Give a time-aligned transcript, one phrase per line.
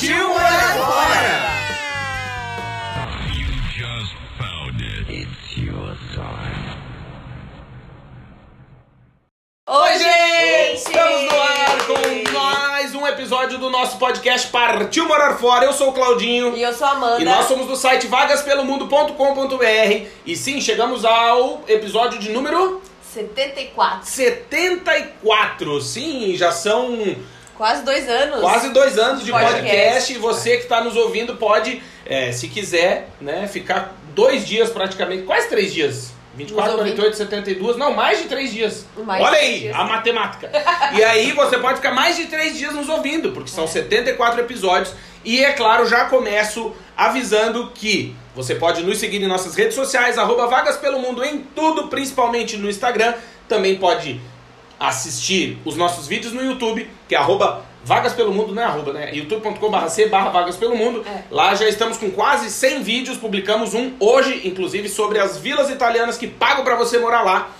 [0.00, 1.60] Partiu morar fora!
[9.68, 10.76] Oi, gente!
[10.76, 11.92] Estamos no ar com
[12.32, 15.66] mais um episódio do nosso podcast Partiu Morar Fora.
[15.66, 16.56] Eu sou o Claudinho.
[16.56, 17.20] E eu sou a Amanda.
[17.20, 20.06] E nós somos do site vagaspelomundo.com.br.
[20.24, 22.80] E sim, chegamos ao episódio de número
[23.12, 24.08] 74.
[24.08, 25.78] 74.
[25.82, 26.96] Sim, já são
[27.60, 28.40] Quase dois anos.
[28.40, 29.60] quase dois anos de podcast.
[29.60, 30.12] Podcast.
[30.14, 35.24] E você que está nos ouvindo pode, é, se quiser, né, ficar dois dias praticamente,
[35.24, 36.12] quase três dias.
[36.34, 36.96] 24, Nos ouvindo.
[36.96, 38.86] 48, 72, não, mais de três dias.
[39.04, 39.76] Mais Olha aí, dias.
[39.76, 40.50] a matemática.
[40.96, 43.52] e aí você pode ficar mais de três dias nos ouvindo, porque É.
[43.54, 44.94] são 74 episódios.
[45.22, 50.16] E é claro, já começo avisando que você pode nos seguir em nossas redes sociais,
[50.16, 53.12] arroba Vagas Pelo Mundo em tudo, principalmente no Instagram.
[53.46, 54.18] Também pode
[54.80, 58.92] assistir os nossos vídeos no YouTube, que é arroba Vagas Pelo Mundo, não é arroba,
[58.92, 59.10] né?
[59.14, 61.04] youtube.com.br c barra Vagas Pelo Mundo.
[61.06, 61.24] É.
[61.30, 66.16] Lá já estamos com quase 100 vídeos, publicamos um hoje, inclusive, sobre as vilas italianas
[66.18, 67.50] que pagam pra você morar lá.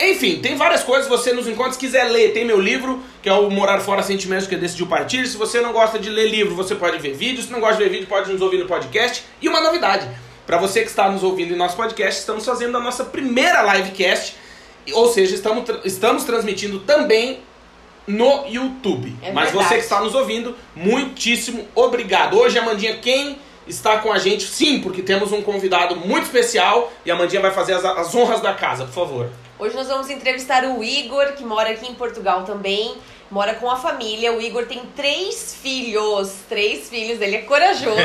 [0.00, 3.32] Enfim, tem várias coisas, você nos encontra, se quiser ler, tem meu livro, que é
[3.32, 5.26] o Morar Fora Sentimentos que decidiu partir.
[5.26, 7.84] Se você não gosta de ler livro, você pode ver vídeo, se não gosta de
[7.84, 9.24] ver vídeo, pode nos ouvir no podcast.
[9.40, 10.06] E uma novidade,
[10.46, 14.36] pra você que está nos ouvindo em nosso podcast, estamos fazendo a nossa primeira livecast,
[14.92, 17.40] ou seja, estamos, estamos transmitindo também
[18.06, 19.14] no YouTube.
[19.22, 22.38] É Mas você que está nos ouvindo, muitíssimo obrigado.
[22.38, 24.44] Hoje, Amandinha, quem está com a gente?
[24.44, 28.40] Sim, porque temos um convidado muito especial e a Amandinha vai fazer as, as honras
[28.40, 29.30] da casa, por favor.
[29.58, 32.94] Hoje nós vamos entrevistar o Igor, que mora aqui em Portugal também.
[33.28, 34.32] Mora com a família.
[34.32, 36.32] O Igor tem três filhos.
[36.48, 37.98] Três filhos, ele é corajoso.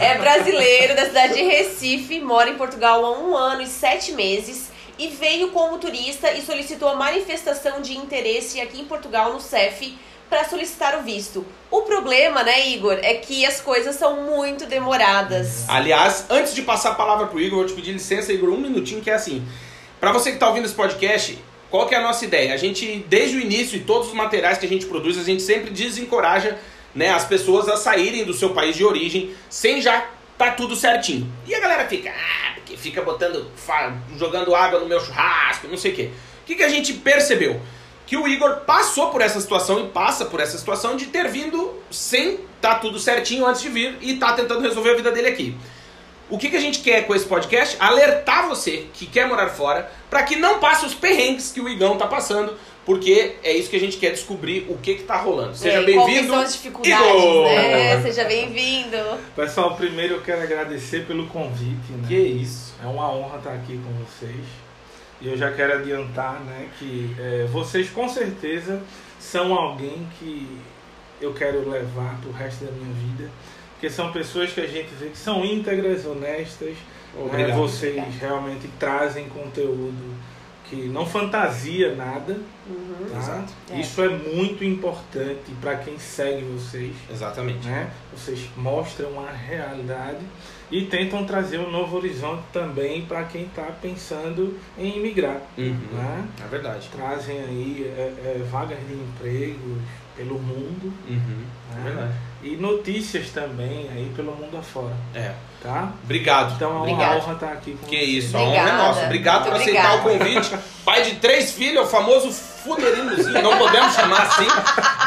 [0.00, 4.70] É brasileiro da cidade de Recife, mora em Portugal há um ano e sete meses
[5.00, 9.96] e veio como turista e solicitou a manifestação de interesse aqui em Portugal no CEF
[10.28, 11.44] para solicitar o visto.
[11.70, 15.64] O problema, né, Igor, é que as coisas são muito demoradas.
[15.68, 19.00] Aliás, antes de passar a palavra pro Igor, vou te pedir licença, Igor, um minutinho,
[19.00, 19.42] que é assim.
[19.98, 21.38] Pra você que tá ouvindo esse podcast,
[21.70, 22.52] qual que é a nossa ideia?
[22.52, 25.42] A gente, desde o início e todos os materiais que a gente produz, a gente
[25.42, 26.58] sempre desencoraja
[26.94, 30.06] né, as pessoas a saírem do seu país de origem sem já
[30.40, 31.30] tá tudo certinho.
[31.46, 33.46] E a galera fica, ah, porque fica botando,
[34.16, 36.10] jogando água no meu churrasco, não sei o quê.
[36.42, 37.60] O que, que a gente percebeu?
[38.06, 41.78] Que o Igor passou por essa situação e passa por essa situação de ter vindo
[41.90, 45.56] sem tá tudo certinho antes de vir e tá tentando resolver a vida dele aqui.
[46.30, 47.76] O que, que a gente quer com esse podcast?
[47.78, 51.98] Alertar você que quer morar fora para que não passe os perrengues que o Igão
[51.98, 55.54] tá passando, porque é isso que a gente quer descobrir o que que tá rolando.
[55.56, 56.28] Seja É, bem-vindo.
[56.28, 57.44] são as dificuldades, Igor!
[57.44, 58.00] né?
[58.02, 58.96] Seja bem-vindo.
[59.36, 61.90] Pessoal, primeiro eu quero agradecer pelo convite.
[61.92, 62.04] Né?
[62.08, 62.74] Que isso.
[62.82, 64.44] É uma honra estar aqui com vocês.
[65.20, 68.82] E eu já quero adiantar né, que é, vocês com certeza
[69.18, 70.46] são alguém que
[71.20, 73.30] eu quero levar pro resto da minha vida.
[73.74, 76.70] Porque são pessoas que a gente vê que são íntegras, honestas.
[76.70, 77.22] Né?
[77.22, 77.56] Obrigado.
[77.58, 78.16] Vocês Obrigada.
[78.26, 80.14] realmente trazem conteúdo
[80.70, 82.38] que não fantasia nada.
[82.68, 83.08] Uhum.
[83.10, 83.18] Tá?
[83.18, 83.52] Exato.
[83.70, 83.80] É.
[83.80, 87.66] Isso é muito importante para quem segue vocês Exatamente.
[87.66, 87.90] né?
[88.16, 90.20] Vocês mostram a realidade
[90.70, 95.40] e tentam trazer um novo horizonte também para quem está pensando em imigrar.
[95.58, 95.74] Uhum.
[95.92, 96.28] Né?
[96.44, 96.88] É verdade.
[96.94, 98.02] Trazem aí é,
[98.38, 99.78] é, vagas de empregos
[100.16, 101.44] pelo mundo Uhum.
[101.72, 101.82] É né?
[101.84, 102.12] verdade.
[102.42, 105.34] e notícias também aí pelo mundo afora, É.
[105.62, 105.88] tá?
[106.04, 106.54] Obrigado.
[106.54, 107.16] Então é uma Obrigada.
[107.16, 108.24] honra estar aqui com Que vocês.
[108.24, 109.04] isso, a honra é nossa.
[109.04, 110.24] Obrigado por Muito aceitar o obrigada.
[110.24, 110.58] convite.
[110.84, 114.46] Pai de três filhos, o famoso Fuderinozinho, não podemos chamar assim,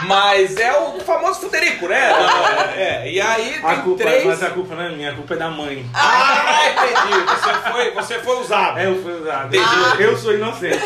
[0.07, 2.09] mas é o famoso Fuderico, né?
[2.75, 4.25] É, e aí A tem culpa, três.
[4.25, 5.85] mas a culpa não é minha, a culpa é da mãe.
[5.93, 7.23] Ah, entendi.
[7.25, 8.79] Você foi, você foi usado.
[8.79, 9.55] É, eu fui usado.
[9.55, 10.03] Entendi.
[10.03, 10.79] Eu sou inocente.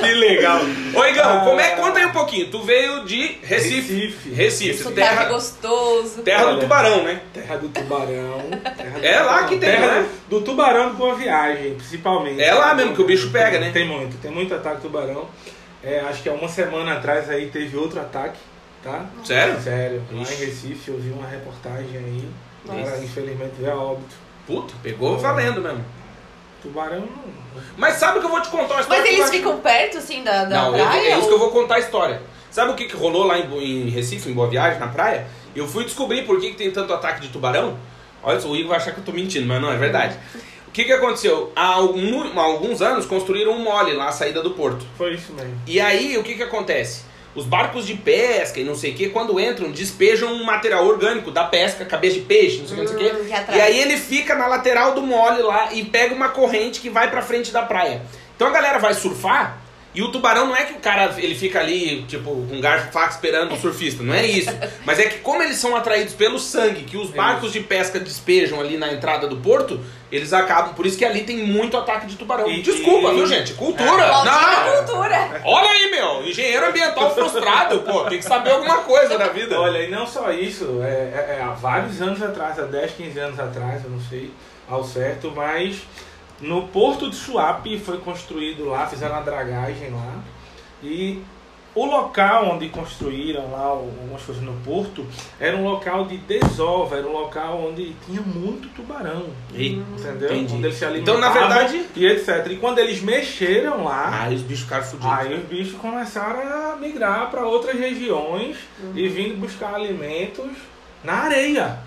[0.00, 0.60] Que legal.
[0.94, 1.44] Ô, Igão, Ah.
[1.44, 1.70] como é?
[1.70, 2.50] Conta aí um pouquinho.
[2.50, 3.92] Tu veio de Recife.
[3.94, 4.30] Recife.
[4.30, 6.22] Recife, Sotaque terra, gostoso.
[6.22, 7.20] terra do tubarão, né?
[7.32, 8.40] Terra do tubarão.
[8.76, 10.08] terra do É lá que tem, terra né?
[10.28, 12.40] do tubarão de boa viagem, principalmente.
[12.42, 13.70] É lá mesmo que o bicho pega, né?
[13.72, 15.28] Tem muito, tem muito ataque de tubarão.
[15.82, 18.38] É, acho que há uma semana atrás aí teve outro ataque,
[18.84, 19.06] tá?
[19.24, 19.60] Sério?
[19.60, 20.02] Sério.
[20.12, 20.34] Lá Ixi.
[20.34, 22.28] em Recife eu vi uma reportagem aí.
[22.66, 24.14] Cara infelizmente veio a óbito.
[24.46, 25.84] Puta, pegou valendo mesmo.
[26.62, 27.32] Tubarão não.
[27.76, 29.02] Mas sabe que eu vou te contar uma história?
[29.02, 31.00] Mas eles ficam perto, assim, da, da Não, praia?
[31.00, 32.22] é isso ou- que eu vou contar a história.
[32.50, 35.26] Sabe o que, que rolou lá em, em Recife, em Boa Viagem, na praia?
[35.56, 37.76] Eu fui descobrir por que, que tem tanto ataque de tubarão.
[38.22, 40.16] Olha só, o Igor vai achar que eu tô mentindo, mas não, é verdade.
[40.68, 41.52] O que, que aconteceu?
[41.56, 44.84] Há, algum- há alguns anos construíram um mole lá, a saída do porto.
[44.96, 45.60] Foi isso mesmo.
[45.66, 47.04] E aí, o que que acontece?
[47.34, 51.30] Os barcos de pesca e não sei o que, quando entram, despejam um material orgânico
[51.30, 53.56] da pesca, cabeça de peixe, não sei o que, não sei o Hum, que.
[53.56, 57.10] E aí ele fica na lateral do mole lá e pega uma corrente que vai
[57.10, 58.02] pra frente da praia.
[58.36, 59.61] Então a galera vai surfar
[59.94, 62.92] e o tubarão não é que o cara ele fica ali, tipo, com garfo e
[62.92, 64.50] faca esperando o surfista, não é isso.
[64.86, 68.58] Mas é que como eles são atraídos pelo sangue que os barcos de pesca despejam
[68.60, 69.80] ali na entrada do porto,
[70.10, 70.74] eles acabam.
[70.74, 72.48] Por isso que ali tem muito ataque de tubarão.
[72.50, 73.52] E- Desculpa, e- viu, gente?
[73.54, 74.06] Cultura!
[74.08, 74.76] Maldita Não!
[74.86, 75.42] cultura.
[75.44, 79.58] Olha aí, meu, engenheiro ambiental frustrado, pô, tem que saber alguma coisa da vida.
[79.60, 83.18] Olha, e não só isso, é, é- é há vários anos atrás, há 10, 15
[83.18, 84.30] anos atrás, eu não sei
[84.68, 85.76] ao certo, mas
[86.42, 90.16] no Porto de Suape foi construído lá, fizeram a dragagem lá,
[90.82, 91.22] e
[91.74, 95.06] o local onde construíram lá algumas coisas no porto
[95.40, 99.24] era um local de desova, era um local onde tinha muito tubarão.
[99.54, 100.34] Ih, Entendeu?
[100.34, 100.54] Entendi.
[100.56, 102.46] Onde eles se Então, na alimentavam verdade- E etc.
[102.50, 105.12] E quando eles mexeram lá, e os bichos ficaram fudidos.
[105.18, 108.56] Aí os bichos começaram a migrar para outras regiões
[108.94, 110.50] e vindo buscar alimentos
[111.02, 111.78] na areia.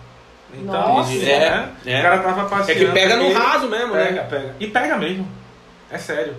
[0.62, 1.14] Então, Nossa.
[1.14, 1.72] É, né?
[1.86, 2.00] é.
[2.00, 2.80] o cara tava É passeando.
[2.86, 4.28] que pega no raso mesmo, pega, né?
[4.30, 4.56] pega.
[4.60, 5.28] E pega mesmo.
[5.92, 6.36] É sério.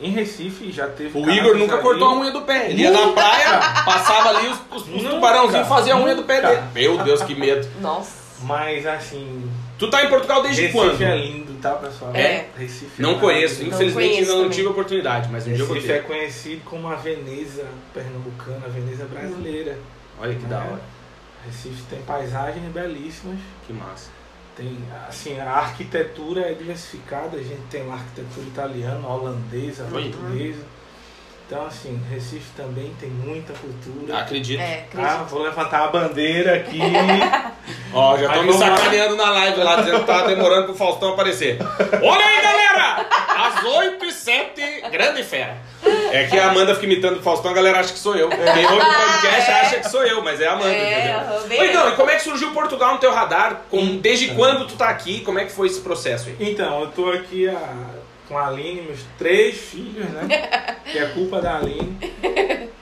[0.00, 1.16] Em Recife já teve.
[1.16, 2.70] O Igor nunca ali- cortou a unha do pé.
[2.70, 5.10] Ele ia na praia, passava ali, os, os, os Nunca.
[5.10, 6.62] tubarãozinhos faziam a unha do pé dele.
[6.74, 7.68] Meu Deus, que medo.
[7.80, 8.10] Nossa.
[8.42, 9.48] Mas assim.
[9.78, 11.02] Tu tá em Portugal desde Recife quando?
[11.02, 12.10] é lindo, tá, pessoal?
[12.14, 12.46] É.
[12.58, 13.74] Recife é Não conheço, maravilhoso.
[13.74, 16.04] infelizmente conheço ainda não tive oportunidade, mas um dia eu vou Recife é ter.
[16.06, 17.64] conhecido como a Veneza
[17.94, 19.76] pernambucana, a Veneza brasileira.
[20.20, 20.80] Olha que da hora.
[21.44, 23.38] Recife tem paisagens belíssimas.
[23.66, 24.10] Que massa.
[24.56, 24.78] Tem,
[25.08, 30.64] assim, a arquitetura é diversificada, a gente tem lá arquitetura italiana, holandesa, portuguesa.
[31.52, 34.20] Então, assim, Recife também tem muita cultura.
[34.20, 34.58] Acredito.
[34.60, 35.28] É, Ah, acredito.
[35.28, 36.78] vou levantar a bandeira aqui.
[37.92, 38.58] Ó, já estão me lá.
[38.76, 41.58] sacaneando na live lá, dizendo que tava demorando pro Faustão aparecer.
[42.02, 43.06] Olha aí, galera!
[43.36, 45.58] Às 8 e 7, grande fera.
[46.10, 48.30] É que a Amanda fica imitando o Faustão, a galera acha que sou eu.
[48.30, 49.60] Quem ouve o podcast É.
[49.60, 51.74] acha que sou eu, mas é a Amanda, É, entendeu?
[51.80, 53.62] não, e como é que surgiu Portugal no teu radar?
[53.70, 53.96] Com- Então.
[53.98, 55.20] desde quando tu tá aqui?
[55.20, 56.36] Como é que foi esse processo aí?
[56.40, 58.00] então, eu tô aqui a-
[58.32, 60.26] com a Aline, meus três filhos, né?
[60.90, 61.98] que é culpa da Aline.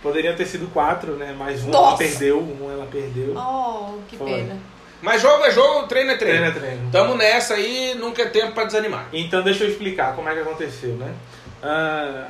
[0.01, 1.35] Poderiam ter sido quatro, né?
[1.37, 3.35] Mas um ela perdeu, um ela perdeu.
[3.37, 4.31] Oh, que Foi.
[4.33, 4.57] pena.
[5.03, 6.39] Mas jogo é jogo, treino é treino.
[6.39, 6.91] Treino é treino.
[6.93, 9.09] Tamo nessa aí, nunca é tempo pra desanimar.
[9.13, 11.13] Então deixa eu explicar como é que aconteceu, né?
[11.63, 12.29] Ah,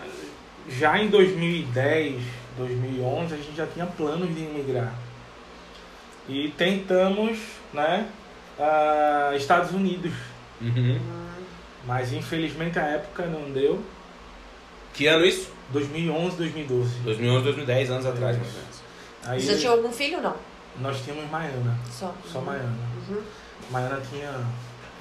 [0.69, 2.23] já em 2010,
[2.57, 4.95] 2011, a gente já tinha planos de imigrar.
[6.29, 7.39] E tentamos,
[7.73, 8.07] né,
[8.59, 10.13] ah, Estados Unidos.
[10.61, 10.99] Uhum.
[11.91, 13.83] Mas infelizmente a época não deu.
[14.95, 15.51] Que ano isso?
[15.71, 17.01] 2011, 2012.
[17.01, 18.81] 2011, 2010, anos atrás, mais ou menos.
[19.27, 20.37] Aí Você tinha algum filho ou não?
[20.81, 22.15] nós tínhamos Maiana, Só.
[22.33, 22.73] só Maiana.
[23.09, 23.21] Uhum.
[23.73, 24.31] Maiana tinha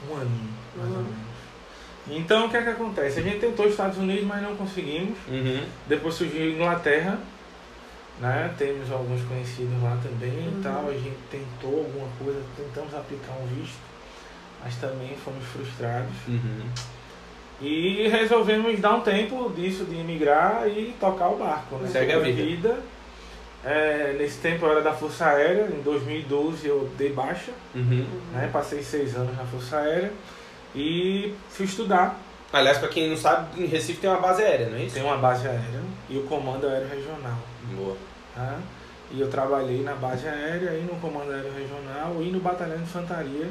[0.09, 1.03] um aninho, mais ou Uhum.
[1.03, 1.29] menos.
[2.09, 3.19] Então o que é que acontece?
[3.19, 5.15] A gente tentou Estados Unidos, mas não conseguimos.
[5.27, 5.63] Uhum.
[5.87, 7.19] Depois surgiu Inglaterra,
[8.19, 8.51] né?
[8.57, 10.59] Temos alguns conhecidos lá também Uhum.
[10.59, 10.87] e tal.
[10.89, 13.77] A gente tentou alguma coisa, tentamos aplicar um visto,
[14.63, 16.11] mas também fomos frustrados.
[16.27, 16.61] Uhum.
[17.61, 21.89] E resolvemos dar um tempo disso de emigrar e tocar o barco, né?
[21.89, 22.79] Segue a Tocar vida.
[23.65, 28.05] É, nesse tempo eu era da Força Aérea, em 2012 eu dei baixa, Uhum.
[28.31, 28.49] né?
[28.53, 30.11] Passei seis anos na Força Aérea
[30.73, 32.17] e fui estudar.
[32.53, 34.95] Aliás, pra quem não sabe, em Recife tem uma base aérea, não é isso?
[34.95, 37.37] Tem uma base aérea e o Comando Aéreo Regional.
[37.75, 37.95] Boa.
[38.33, 38.57] tá?
[39.11, 42.83] E eu trabalhei na base aérea e no Comando Aéreo Regional e no Batalhão de
[42.83, 43.47] Infantaria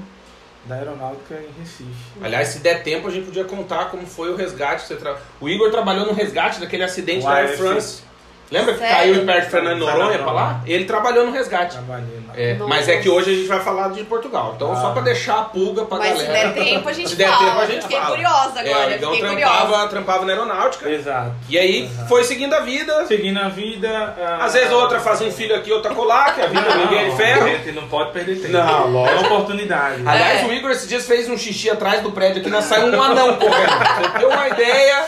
[0.65, 1.95] da Aeronáutica em Recife.
[2.23, 4.95] Aliás, se der tempo, a gente podia contar como foi o resgate.
[4.97, 5.19] tra...
[5.41, 7.57] O Igor trabalhou no resgate daquele acidente O da Air.
[7.57, 8.08] France.
[8.51, 8.97] Lembra que Sério?
[8.97, 10.61] caiu perto de Fernando Noronha pra lá?
[10.67, 11.75] Ele trabalhou no resgate.
[11.77, 12.33] Trabalhei lá.
[12.35, 14.55] É, mas é que hoje a gente vai falar de Portugal.
[14.57, 14.77] Então, Ah.
[14.77, 16.49] só pra deixar a pulga pra Mas se galera.
[16.51, 17.45] der tempo, a gente Se der fala.
[17.45, 18.11] tempo, a gente Fiquei fala.
[18.11, 18.95] curiosa É, agora.
[18.97, 19.55] Igão Fiquei curiosa.
[19.57, 20.89] trampava, trampava na aeronáutica.
[20.89, 21.33] Exato.
[21.49, 22.09] E aí Exato.
[22.09, 23.07] foi seguindo a vida.
[23.07, 24.15] Seguindo a vida.
[24.19, 26.99] ah, Às vezes outra faz um filho aqui, outra colar, que a vida não, ninguém
[27.07, 27.49] é de ferro.
[27.49, 28.53] Gente não pode perder tempo.
[28.53, 29.25] Não, lógico.
[29.25, 30.03] É oportunidade.
[30.07, 30.47] Aliás, É.
[30.47, 33.37] o Igor esses dias fez um xixi atrás do prédio aqui, nós saiu um anão
[33.37, 33.69] correndo.
[34.13, 35.05] Você tem uma ideia?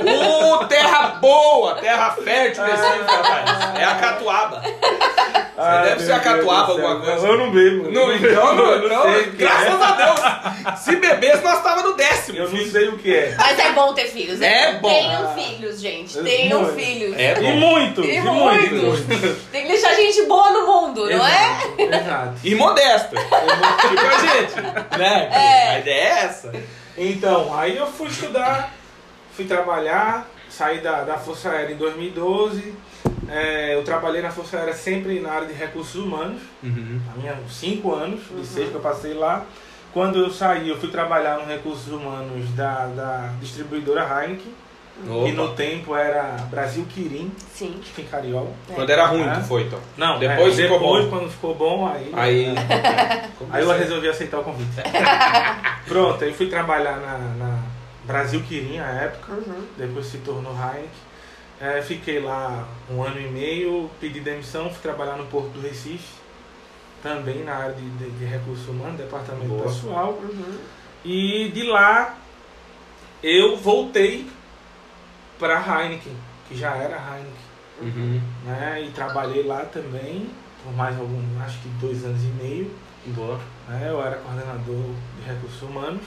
[0.00, 3.78] O terra boa, terra fértil desse rapaz.
[3.80, 4.62] É a catuaba.
[5.56, 7.26] Ah, deve ser a catuaba, alguma coisa.
[7.28, 7.90] Eu não bebo.
[7.90, 9.84] Não, Eu então, não, eu então, sei o que graças é.
[9.84, 10.80] a Deus.
[10.80, 12.38] Se bebesse, nós tava no décimo.
[12.38, 13.34] Eu não sei o que é.
[13.38, 14.40] Mas é bom ter filhos.
[14.40, 14.88] É bom.
[14.88, 16.18] Tenham filhos, gente.
[16.22, 16.74] Tenham Muito.
[16.74, 17.16] filhos.
[17.16, 17.50] É E bom.
[17.56, 18.04] muito.
[18.04, 18.74] E E muito.
[18.74, 19.50] muito.
[19.52, 21.58] Tem que deixar gente boa no mundo, não é?
[21.78, 22.34] Exato.
[22.42, 23.16] E modesta.
[23.16, 24.98] Tipo a gente.
[24.98, 25.28] Né?
[25.32, 25.70] É.
[25.70, 26.52] A ideia é essa.
[26.96, 28.72] Então, aí eu fui estudar,
[29.34, 32.74] fui trabalhar, saí da, da Força Aérea em 2012.
[33.28, 36.40] É, eu trabalhei na Força Aérea sempre na área de recursos humanos.
[36.62, 37.00] Uhum.
[37.14, 39.44] A minha cinco anos, de seis que eu passei lá.
[39.92, 44.52] Quando eu saí, eu fui trabalhar no recursos humanos da, da distribuidora Heineken.
[45.08, 45.28] Opa.
[45.28, 47.80] E no tempo era Brasil Quirim, Sim.
[47.82, 48.54] que fica em Cariol.
[48.74, 49.34] Quando era ruim, É.
[49.34, 49.80] tu foi então.
[49.96, 51.10] Não, Depois é, ficou depois bom.
[51.10, 52.46] quando ficou bom, aí, Aí.
[53.50, 54.70] aí eu resolvi aceitar o convite.
[55.88, 57.58] Pronto, aí fui trabalhar na, na
[58.06, 59.66] Brasil Quirim à época, Uhum.
[59.76, 60.88] depois se tornou Heineken.
[61.60, 66.14] É, fiquei lá um ano e meio, pedi demissão, fui trabalhar no Porto do Recife,
[67.02, 69.62] também na área de, de, de recursos humanos, departamento Boa.
[69.62, 70.12] pessoal.
[70.22, 70.58] Uhum.
[71.04, 72.16] E de lá
[73.22, 74.26] eu voltei
[75.38, 76.16] para Heineken,
[76.48, 77.44] que já era Heineken,
[77.82, 78.20] Uhum.
[78.44, 78.84] né?
[78.86, 80.28] E trabalhei lá também
[80.62, 82.70] por mais algum, acho que dois anos e meio.
[83.06, 83.38] Boa.
[83.68, 83.88] né?
[83.90, 86.00] Eu era coordenador de recursos humanos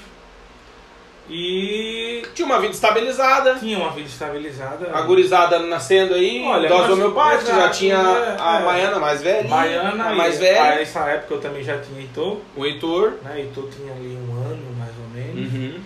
[1.29, 3.55] e Tinha uma vida estabilizada.
[3.55, 4.89] tinha uma vida estabilizada.
[4.93, 8.65] A gurizada nascendo aí, Olha, nós- homeopática, já exato, tinha é, a é.
[8.65, 11.99] Baiana mais velha, Baiana, a mais e velha, a essa época eu também já tinha
[11.99, 13.13] Heitor, o Heitor.
[13.23, 13.39] né?
[13.41, 15.53] Heitor tinha ali um ano mais ou menos.
[15.53, 15.79] Uhum.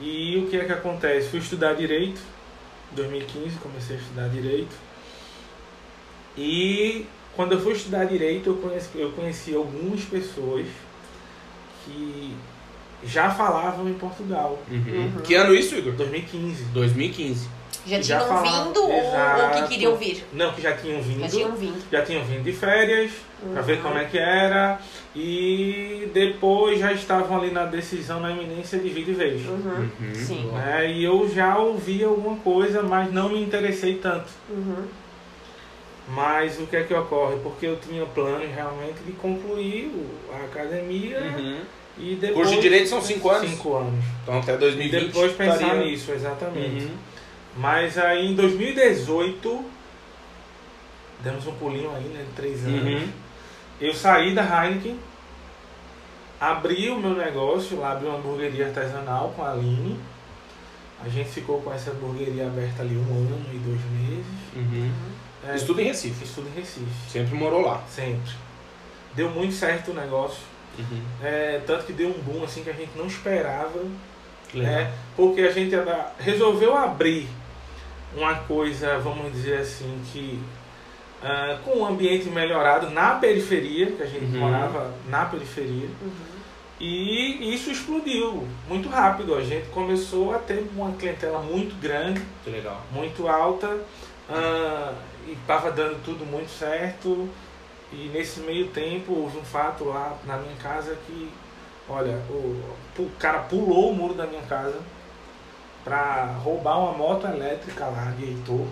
[0.00, 1.28] E o que é que acontece?
[1.28, 2.20] Fui estudar direito,
[2.92, 4.74] em 2015 comecei a estudar direito.
[6.36, 10.66] E quando eu fui estudar direito, eu conheci, eu conheci algumas pessoas
[11.84, 12.34] que
[13.06, 14.58] já falavam em Portugal.
[14.70, 14.76] Uhum.
[15.16, 15.20] Uhum.
[15.22, 15.92] Que ano isso, Igor?
[15.94, 16.64] 2015.
[16.72, 17.48] 2015.
[17.86, 20.24] Já Já tinham falaram- vindo ou, ou que queriam vir?
[20.32, 21.20] Não, que já tinham vindo.
[21.20, 21.84] Já tinham vindo.
[21.92, 23.10] já tinham vindo de férias
[23.52, 23.82] para ver Uhum.
[23.82, 24.80] como é que era
[25.14, 29.44] e depois já estavam ali na decisão, na iminência de vir de vez.
[29.46, 29.90] Uhum.
[30.00, 30.14] Uhum.
[30.14, 30.46] Sim.
[30.52, 30.92] Né?
[30.92, 34.28] E eu já ouvi alguma coisa, mas não me interessei tanto.
[34.48, 34.86] Uhum.
[36.08, 37.36] Mas o que é que ocorre?
[37.42, 39.90] Porque eu tinha planos realmente de concluir
[40.32, 41.58] a academia Uhum.
[41.98, 42.34] E depois.
[42.48, 43.50] Curso de Direito são cinco anos?
[43.50, 44.04] Cinco anos.
[44.22, 45.06] Então até E 2020.
[45.06, 46.84] depois pensar estaria- nisso, exatamente.
[46.84, 46.96] Uhum.
[47.56, 49.64] Mas aí em 2018,
[51.22, 52.24] demos um pulinho aí, né?
[52.28, 52.82] De três anos.
[53.02, 53.08] Uhum.
[53.80, 54.98] Eu saí da Heineken,
[56.40, 59.98] abri o meu negócio, lá abri uma hamburgueria artesanal com a Aline.
[61.04, 64.26] A gente ficou com essa hamburgueria aberta ali um ano e dois meses.
[64.56, 64.90] Uhum.
[65.46, 66.24] É, Estudo em Recife.
[66.24, 67.82] Estudo em Recife, Sempre morou lá.
[67.88, 68.32] sempre.
[69.14, 70.38] Deu muito certo o negócio.
[70.78, 71.02] Uhum.
[71.22, 73.80] É, tanto que deu um boom assim que a gente não esperava.
[74.52, 74.92] Né?
[75.16, 75.74] Porque a gente
[76.18, 77.26] resolveu abrir
[78.16, 80.38] uma coisa, vamos dizer assim, que
[81.22, 84.38] ah, com um ambiente melhorado na periferia, que a gente Uhum.
[84.40, 85.88] morava na periferia.
[86.00, 86.10] Uhum.
[86.80, 89.34] E isso explodiu muito rápido.
[89.34, 92.80] A gente começou a ter uma clientela muito grande, Que legal.
[92.92, 93.80] muito alta,
[94.30, 94.92] ah,
[95.26, 97.28] e estava dando tudo muito certo.
[97.96, 101.30] E nesse meio tempo houve um fato lá na minha casa que,
[101.88, 102.60] olha, o,
[102.98, 104.78] o cara pulou o muro da minha casa
[105.84, 108.66] para roubar uma moto elétrica lá de Heitor,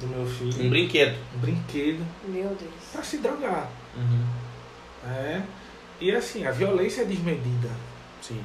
[0.00, 1.16] do meu Um filho, brinquedo.
[1.36, 2.72] um brinquedo, Meu Deus.
[2.92, 3.68] para se drogar.
[3.96, 4.24] Uhum.
[5.10, 5.42] É.
[6.00, 7.68] E assim, a violência é desmedida.
[8.22, 8.40] Sim.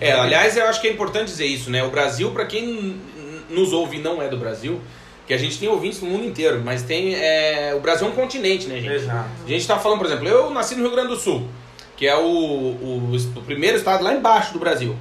[0.00, 1.82] É, aliás, eu acho que é importante dizer isso, né?
[1.82, 3.00] O Brasil, para quem
[3.48, 4.80] nos ouve e não é do Brasil,
[5.26, 7.14] que a gente tem ouvintes no mundo inteiro, mas tem.
[7.14, 8.94] é, o Brasil é um continente, né, gente?
[8.94, 9.28] Exato.
[9.44, 11.48] A gente tá falando, por exemplo, eu nasci no Rio Grande do Sul,
[11.96, 14.96] que é o, o, o primeiro estado lá embaixo do Brasil.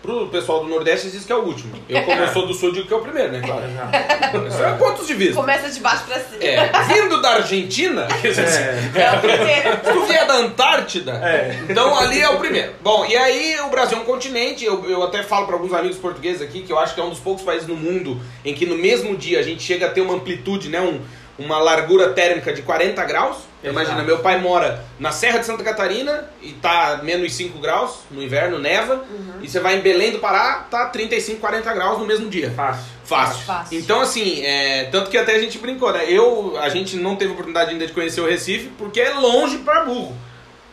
[0.00, 1.74] Pro pessoal do Nordeste diz que é o último.
[1.88, 3.42] Eu, como eu sou do Sul, digo que é o primeiro, né?
[3.44, 4.46] Claro.
[4.46, 5.34] Isso é pontos de vista.
[5.34, 6.42] Começa de baixo pra cima.
[6.44, 9.02] É, vindo da Argentina, É.
[9.02, 9.70] É o primeiro.
[9.84, 11.64] se tu vier da Antártida, É.
[11.68, 12.74] então ali é o primeiro.
[12.80, 15.96] Bom, e aí o Brasil é um continente, eu, eu até falo para alguns amigos
[15.98, 18.66] portugueses aqui que eu acho que é um dos poucos países no mundo em que
[18.66, 21.00] no mesmo dia a gente chega a ter uma amplitude, né, um,
[21.38, 23.36] uma largura térmica de 40 graus.
[23.62, 23.80] Exato.
[23.80, 28.22] Imagina, meu pai mora na Serra de Santa Catarina e tá menos 5 graus no
[28.22, 29.04] inverno, neva,
[29.42, 32.50] e você vai em Belém do Pará, tá 35, 40 graus no mesmo dia.
[32.50, 32.84] Fácil.
[33.04, 33.44] Fácil.
[33.44, 33.78] Fácil.
[33.78, 36.04] Então, assim, é, tanto que até a gente brincou, né?
[36.08, 39.84] Eu, a gente não teve oportunidade ainda de conhecer o Recife porque é longe pra
[39.84, 40.14] burro.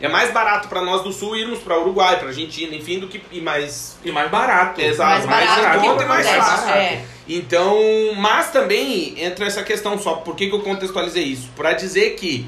[0.00, 3.22] É mais barato pra nós do Sul irmos pra Uruguai, pra Argentina, enfim, do que
[3.32, 4.80] e mais E mais barato.
[4.80, 6.70] Exato, Mais barato em que conta o e mais fácil.
[6.70, 7.04] é.
[7.28, 7.76] Então,
[8.16, 11.48] mas também entra essa questão só, por que, que eu contextualizei isso?
[11.56, 12.46] Pra dizer que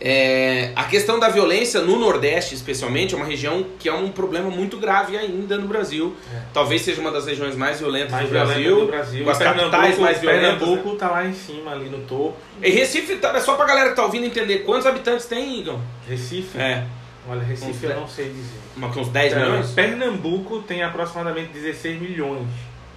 [0.00, 4.48] é, a questão da violência no Nordeste, especialmente, é uma região que é um problema
[4.50, 6.16] muito grave ainda no Brasil.
[6.34, 6.40] É.
[6.54, 9.24] Talvez seja uma das regiões mais violentas Mais do violenta Brasil, do Brasil.
[9.24, 10.58] com as Pernambuco- capitais mais violentas.
[10.58, 12.34] Pernambuco tá lá em cima, ali no topo.
[12.62, 15.78] E Recife, tá, é só pra galera que tá ouvindo entender quantos habitantes tem, Igor?
[16.08, 16.58] Recife?
[16.58, 16.84] É,
[17.28, 18.58] Olha, Recife Uns eu não sei dizer.
[18.76, 19.70] uma- uns 10 milhões?
[19.72, 22.46] Pernambuco tem aproximadamente 16 milhões.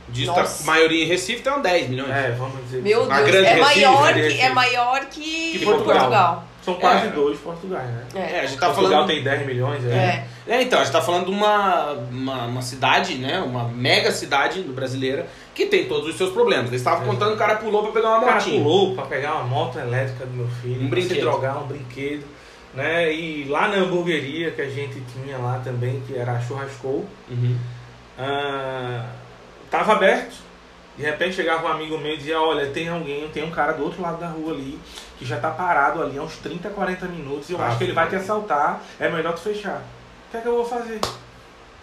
[0.08, 2.10] Diz a maioria em Recife tem 10 milhões.
[2.10, 2.82] É, vamos dizer.
[2.82, 4.50] Meu A Deus, grande é Recife, maior, que, é Recife.
[4.50, 5.96] maior que, Que Portugal.
[5.98, 6.48] Portugal.
[6.64, 7.10] São quase É.
[7.12, 8.04] dois Portugais, né?
[8.16, 8.20] É.
[8.38, 9.08] É, a gente tá Portugal falando.
[9.08, 9.90] tem 10 milhões, é.
[9.90, 10.28] É.
[10.48, 13.40] É, então, a gente tá falando de uma, uma, uma cidade, né?
[13.40, 16.68] Uma mega cidade brasileira que tem todos os seus problemas.
[16.68, 17.06] Eles estavam É.
[17.08, 18.62] contando que o cara pulou pra pegar uma O cara motinha.
[18.64, 21.20] pulou pra pegar uma moto elétrica do meu filho, Um pra se brinquedo.
[21.22, 22.24] drogar um brinquedo,
[22.74, 23.14] né?
[23.14, 27.58] E lá na hamburgueria que a gente tinha lá também, que era a Churrascou, Uhum.
[28.18, 29.06] ah,
[29.70, 30.36] tava aberto.
[30.96, 33.84] De repente chegava um amigo meu e dizia, olha, tem alguém, tem um cara do
[33.84, 34.80] outro lado da rua ali,
[35.18, 37.84] que já tá parado ali há uns 30, 40 minutos, e eu Ah, acho que
[37.86, 39.82] ele vai te assaltar, é melhor tu fechar.
[40.28, 41.00] O que é que eu vou fazer?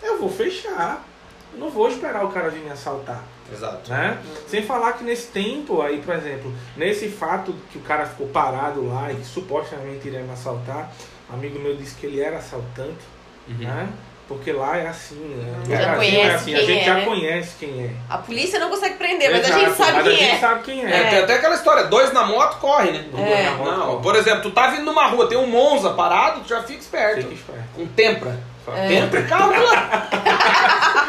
[0.02, 1.04] Eu vou fechar.
[1.52, 3.20] Eu não vou esperar o cara vir me assaltar.
[3.52, 3.90] Exato.
[3.90, 4.16] Né?
[4.46, 8.86] Sem falar que nesse tempo aí, por exemplo, nesse fato que o cara ficou parado
[8.86, 10.92] lá e que supostamente iria me assaltar,
[11.28, 13.02] um amigo meu disse que ele era assaltante,
[13.48, 13.56] Uhum.
[13.58, 13.88] né?
[14.30, 15.56] Porque lá é assim, né?
[15.66, 17.04] No Já Brasil conhece é assim, a quem gente é, já né?
[17.04, 17.90] conhece quem é.
[18.08, 20.38] A polícia não consegue prender, mas a Exato, gente sabe mas quem a gente é.
[20.38, 20.88] sabe quem é.
[20.96, 23.04] É, tem até aquela história, dois na moto, corre, né?
[23.10, 23.44] Dois É.
[23.46, 24.02] na moto, Não, corre.
[24.04, 27.22] por exemplo, tu tá vindo numa rua, tem um Monza parado, tu já fica esperto.
[27.22, 27.64] Fica esperto.
[27.76, 28.38] Um Tempra.
[28.76, 28.88] É.
[28.88, 30.02] Tempra é carro de ladrão.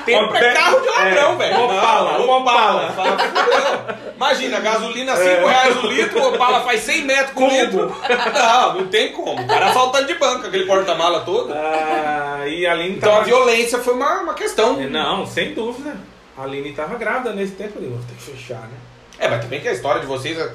[0.07, 1.63] É Opé- carro de ladrão, é, velho.
[1.63, 2.89] Opala, Não, Opala.
[2.89, 4.11] Fudeu.
[4.15, 7.61] Imagina, gasolina 5 reais o litro, o Opala faz 100 metros com Como?
[7.61, 7.95] litro.
[8.33, 9.41] Não, não tem como.
[9.41, 11.53] O cara assaltando de banco, aquele porta-mala todo.
[11.53, 13.25] Ah, e a Aline Então a tava...
[13.25, 14.77] violência foi uma, uma questão.
[14.81, 15.95] Não, sem dúvida.
[16.37, 18.77] A Aline tava grávida nesse tempo, digo, vou ter que fechar, né?
[19.19, 20.51] É, mas também que a história de vocês é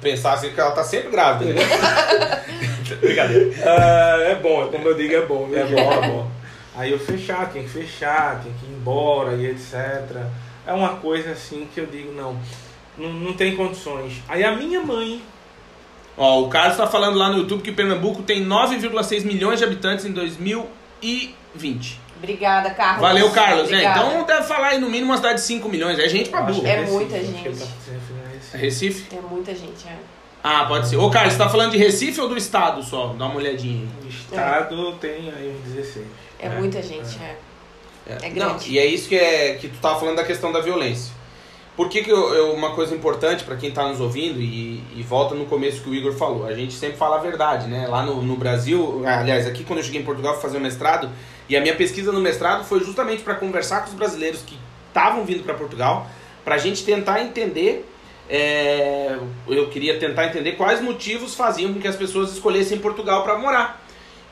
[0.00, 1.52] pensar assim que ela tá sempre grávida.
[1.52, 1.62] Né?
[3.00, 3.50] Brincadeira.
[3.66, 5.46] Ah, é bom, como eu digo, é bom.
[5.48, 5.60] né?
[5.60, 6.30] É bom, é bom.
[6.76, 10.26] Aí eu fechar, tem que fechar, tem que ir embora e etc.
[10.66, 12.36] É uma coisa assim que eu digo, não,
[12.98, 14.22] não, não tem condições.
[14.28, 15.22] Aí a minha mãe,
[16.16, 20.04] Ó, o Carlos tá falando lá no YouTube que Pernambuco tem 9,6 milhões de habitantes
[20.04, 22.00] em 2020.
[22.16, 23.00] Obrigada, Carlos.
[23.00, 23.68] Valeu, Carlos.
[23.68, 23.78] né?
[23.78, 24.06] Obrigada.
[24.06, 25.98] Então deve falar aí no mínimo uma cidade de 5 milhões.
[25.98, 26.60] É gente pra burro.
[26.60, 27.42] que É Recife, muita que gente.
[27.42, 28.56] tá Recife.
[28.56, 29.16] Recife?
[29.16, 29.96] É muita gente, é.
[30.46, 30.98] Ah, pode ser.
[30.98, 33.14] Ô, Carlos, você tá falando de Recife ou do estado só?
[33.18, 34.06] Dá uma olhadinha aí.
[34.06, 36.06] O estado tem aí uns 16.
[36.38, 36.58] É né?
[36.58, 37.38] muita gente, é.
[38.06, 38.38] É grande.
[38.38, 41.14] Não, e é isso que, é, que tu tava falando da questão da violência.
[41.74, 45.02] Por que, que eu, eu- uma coisa importante pra quem tá nos ouvindo, e, e
[45.02, 47.86] volta no começo que o Igor falou, a gente sempre fala a verdade, né?
[47.88, 51.10] Lá no, no Brasil, aliás, aqui quando eu cheguei em Portugal fazer o mestrado,
[51.48, 55.24] e a minha pesquisa no mestrado foi justamente para conversar com os brasileiros que estavam
[55.24, 56.06] vindo para Portugal,
[56.44, 57.88] pra gente tentar entender,
[58.28, 63.36] é, eu queria tentar entender quais motivos faziam com que as pessoas escolhessem Portugal para
[63.38, 63.82] morar.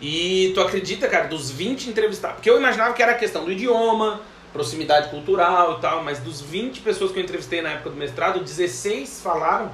[0.00, 3.52] E tu acredita, cara, dos 20 entrevistados, porque eu imaginava que era a questão do
[3.52, 4.20] idioma,
[4.52, 8.40] proximidade cultural e tal, mas dos 20 pessoas que eu entrevistei na época do mestrado,
[8.40, 9.70] 16 falaram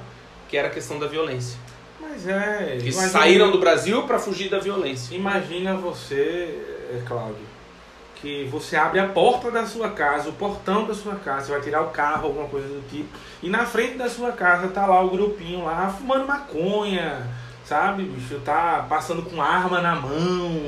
[0.47, 1.57] que era a questão da violência.
[1.99, 2.77] Mas é.
[2.79, 5.15] Que imagina- saíram do Brasil para fugir da violência.
[5.15, 6.55] Imagina você,
[6.93, 7.48] é, Cláudio,
[8.21, 11.61] que você abre a porta da sua casa, o portão da sua casa, você vai
[11.61, 13.07] tirar o carro, alguma coisa do tipo,
[13.41, 17.25] e na frente da sua casa tá lá o grupinho lá fumando maconha,
[17.63, 18.35] sabe, bicho?
[18.43, 20.59] Tá passando com arma na mão.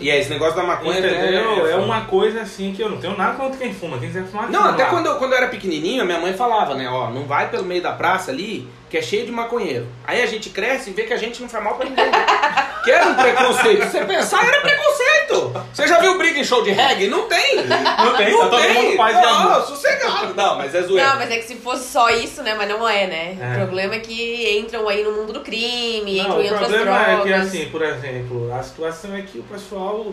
[0.00, 1.64] E é esse negócio da maconha Entendeu?
[1.64, 1.70] né?
[1.72, 3.98] É uma coisa assim que eu não tenho nada contra quem fuma.
[3.98, 4.90] Quem quiser fumar, Não, fuma até lá.
[4.90, 6.88] quando eu, quando eu era pequenininho, a minha mãe falava, né?
[6.88, 9.86] Ó, não vai pelo meio da praça ali, que é cheio de maconheiro.
[10.06, 12.04] Aí a gente cresce e vê que a gente não faz mal pra ninguém.
[12.86, 13.82] que era um preconceito.
[13.84, 15.52] Se você pensar, era preconceito.
[15.74, 17.08] Você já viu briga em show de reggae?
[17.08, 17.56] Não tem.
[17.56, 18.74] Não tem, Não tá todo tem.
[18.74, 19.62] mundo paz não, amor.
[19.66, 20.34] sossegado.
[20.34, 21.08] Não, mas é zoeira.
[21.10, 22.54] Não, mas é que se fosse só isso, né?
[22.56, 23.36] Mas não é, né?
[23.40, 23.54] É.
[23.54, 26.68] O problema é que entram aí no mundo do crime, Não, entram em o outras
[26.70, 27.18] problema drogas.
[27.18, 30.06] é que, assim, por exemplo, a situação é que o pessoal.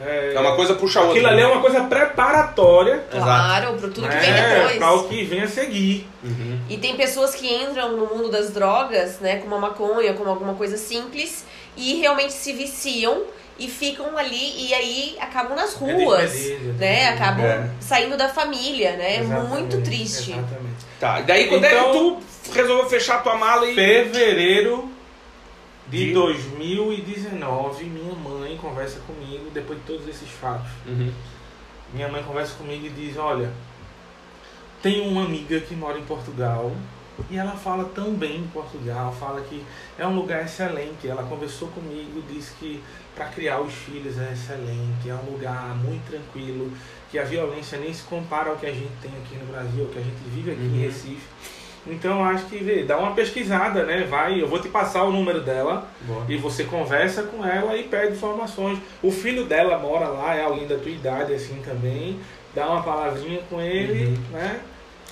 [0.00, 1.18] É, É uma coisa puxa a outra.
[1.18, 1.82] Aquilo ali é uma coisa
[2.32, 4.76] preparatória Claro, pro tudo que vem né, depois.
[4.78, 6.08] para o que vem a seguir.
[6.24, 6.60] Uhum.
[6.68, 10.54] E tem pessoas que entram no mundo das drogas, né, como a maconha, como alguma
[10.54, 11.44] coisa simples,
[11.76, 13.24] e realmente se viciam
[13.58, 17.08] e ficam ali e aí acabam nas É ruas, desmedido, né?
[17.08, 17.70] Acabam É.
[17.80, 19.16] saindo da família, né?
[19.16, 20.32] É Exatamente, muito triste.
[20.32, 20.84] Exatamente.
[20.98, 23.74] Tá, e daí quando é Então- que tu resolveu fechar tua mala e.
[23.74, 24.90] Fevereiro
[25.88, 30.70] de De- 2019, minha mãe conversa comigo, depois de todos esses fatos.
[30.86, 31.12] Uhum.
[31.92, 33.50] Minha mãe conversa comigo e diz: Olha,
[34.82, 36.72] tem uma amiga que mora em Portugal
[37.30, 39.62] e ela fala tão bem em Portugal, fala que
[39.98, 41.06] é um lugar excelente.
[41.08, 42.82] Ela conversou comigo, disse que
[43.14, 46.70] para criar os filhos é excelente, é um lugar muito tranquilo,
[47.10, 49.90] que a violência nem se compara ao que a gente tem aqui no Brasil, ao
[49.90, 50.76] que a gente vive aqui Uhum.
[50.76, 51.26] em Recife.
[51.86, 54.06] Então acho que vê, dá uma pesquisada, né?
[54.08, 56.24] Vai, eu vou te passar o número dela Boa.
[56.28, 58.78] e você conversa com ela e pede informações.
[59.02, 62.20] O filho dela mora lá, é alguém da tua idade assim também.
[62.54, 64.22] Dá uma palavrinha com ele, Uhum.
[64.30, 64.60] né?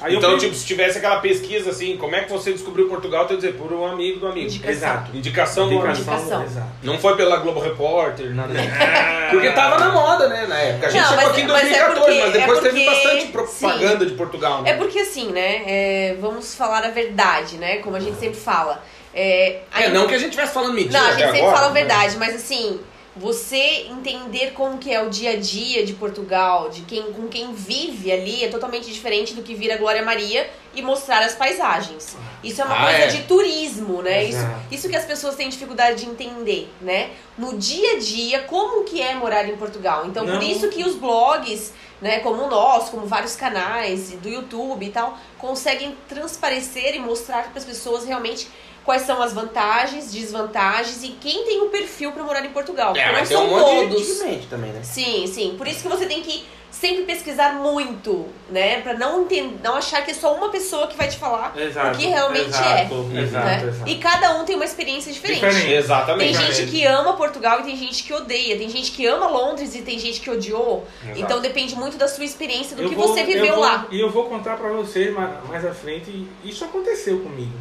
[0.00, 3.26] Aí então, eu tipo, se tivesse aquela pesquisa assim, como é que você descobriu Portugal,
[3.26, 4.46] tu ia dizer, por um amigo do amigo.
[4.46, 4.72] Indicação.
[4.72, 5.16] Exato.
[5.16, 5.88] Indicação do amigo.
[5.92, 6.42] Indicação.
[6.44, 6.66] Exato.
[6.82, 8.54] Não foi pela Globo Repórter, nada.
[8.58, 9.28] Ah.
[9.30, 10.86] Porque tava na moda, né, na época.
[10.86, 12.84] A gente Não, chegou mas- aqui em mas é 2014, porque- mas depois é teve
[12.84, 14.70] porque- bastante propaganda de Portugal, né?
[14.70, 15.62] É porque assim, né?
[15.66, 17.76] é, vamos falar a verdade, né?
[17.78, 18.82] Como a gente sempre fala.
[19.14, 21.66] É, É, não que a gente estivesse falando mentira Não, a gente sempre agora, fala
[21.66, 22.80] a mas- verdade, mas assim,
[23.20, 27.52] você entender como que é o dia a dia de Portugal, de quem com quem
[27.52, 32.16] vive ali, é totalmente diferente do que vir a Glória Maria e mostrar as paisagens.
[32.42, 33.06] Isso é uma Ah, coisa é.
[33.08, 34.24] de turismo, né?
[34.24, 37.10] Isso, isso que as pessoas têm dificuldade de entender, né?
[37.36, 40.06] No dia a dia, como que é morar em Portugal.
[40.06, 40.42] Então, por Não.
[40.42, 45.18] isso que os blogs, né, como o nosso, como vários canais do YouTube e tal,
[45.38, 48.48] conseguem transparecer e mostrar para as pessoas realmente
[48.90, 52.92] quais são as vantagens, desvantagens e quem tem o perfil para morar em Portugal.
[52.96, 54.18] É, não mas tem são um todos.
[54.50, 54.80] também, né?
[54.82, 55.54] Sim, sim.
[55.56, 58.80] Por isso que você tem que sempre pesquisar muito, né?
[58.80, 61.96] Pra não, entender, não achar que é só uma pessoa que vai te falar Exato.
[61.96, 62.82] o que realmente exato, é.
[63.20, 63.64] Exato, né?
[63.68, 63.88] exato.
[63.90, 65.38] E cada um tem uma experiência diferente.
[65.40, 65.66] Diferente.
[65.66, 66.30] Tem Exatamente.
[66.32, 66.56] Diferente.
[66.56, 68.58] gente que ama Portugal e tem gente que odeia.
[68.58, 70.84] Tem gente que ama Londres e tem gente que odiou.
[71.04, 71.20] Exato.
[71.20, 73.86] Então depende muito da sua experiência, do Eu que vou- você eu viveu vou- lá.
[73.88, 76.26] E eu vou contar pra vocês mais, mais à frente.
[76.42, 77.52] Isso aconteceu comigo.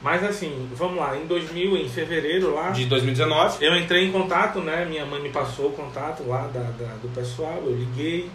[0.00, 1.16] Mas assim, vamos lá.
[1.16, 3.64] Em 2000, em fevereiro lá, De 2019.
[3.64, 4.84] eu entrei em contato, né?
[4.88, 7.60] Minha mãe me passou o contato lá da, da- do pessoal.
[7.64, 8.30] Eu liguei.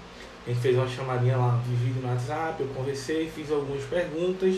[0.46, 2.56] A gente fez uma chamadinha lá de vídeo no WhatsApp.
[2.60, 4.56] Eu conversei, fiz algumas perguntas.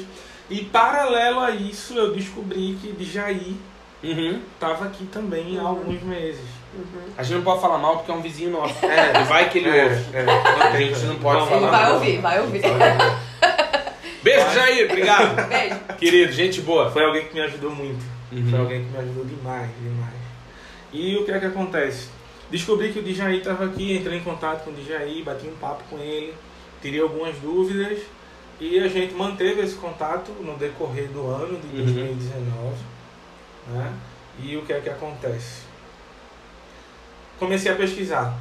[0.50, 3.56] E paralelo a isso, eu descobri que Djaí
[4.04, 4.40] Uhum.
[4.54, 5.68] estava aqui também há Uhum.
[5.68, 6.42] alguns meses.
[7.18, 8.84] A gente não pode falar mal porque é um vizinho nosso.
[8.86, 9.96] É, Vai que ele ouve.
[10.14, 10.26] é,
[10.74, 12.62] A gente não pode falar Ele lá, vai ouvir, vai ouvir.
[14.26, 14.90] Beijo, Jair.
[14.90, 15.36] Obrigado.
[15.48, 15.76] Beijo.
[16.00, 16.90] Querido, gente boa.
[16.90, 18.04] Foi alguém que me ajudou muito.
[18.32, 18.50] Uhum.
[18.50, 20.16] Foi alguém que me ajudou demais, demais.
[20.92, 22.08] E o que é que acontece?
[22.50, 25.84] Descobri que o Djaí estava aqui, entrei em contato com o Djaí, bati um papo
[25.92, 26.34] com ele,
[26.82, 28.00] tirei algumas dúvidas
[28.60, 31.86] e a gente manteve esse contato no decorrer do ano de Uhum.
[31.86, 32.76] 2019.
[33.68, 33.94] Né?
[34.42, 35.62] E o que é que acontece?
[37.38, 38.36] Comecei a pesquisar.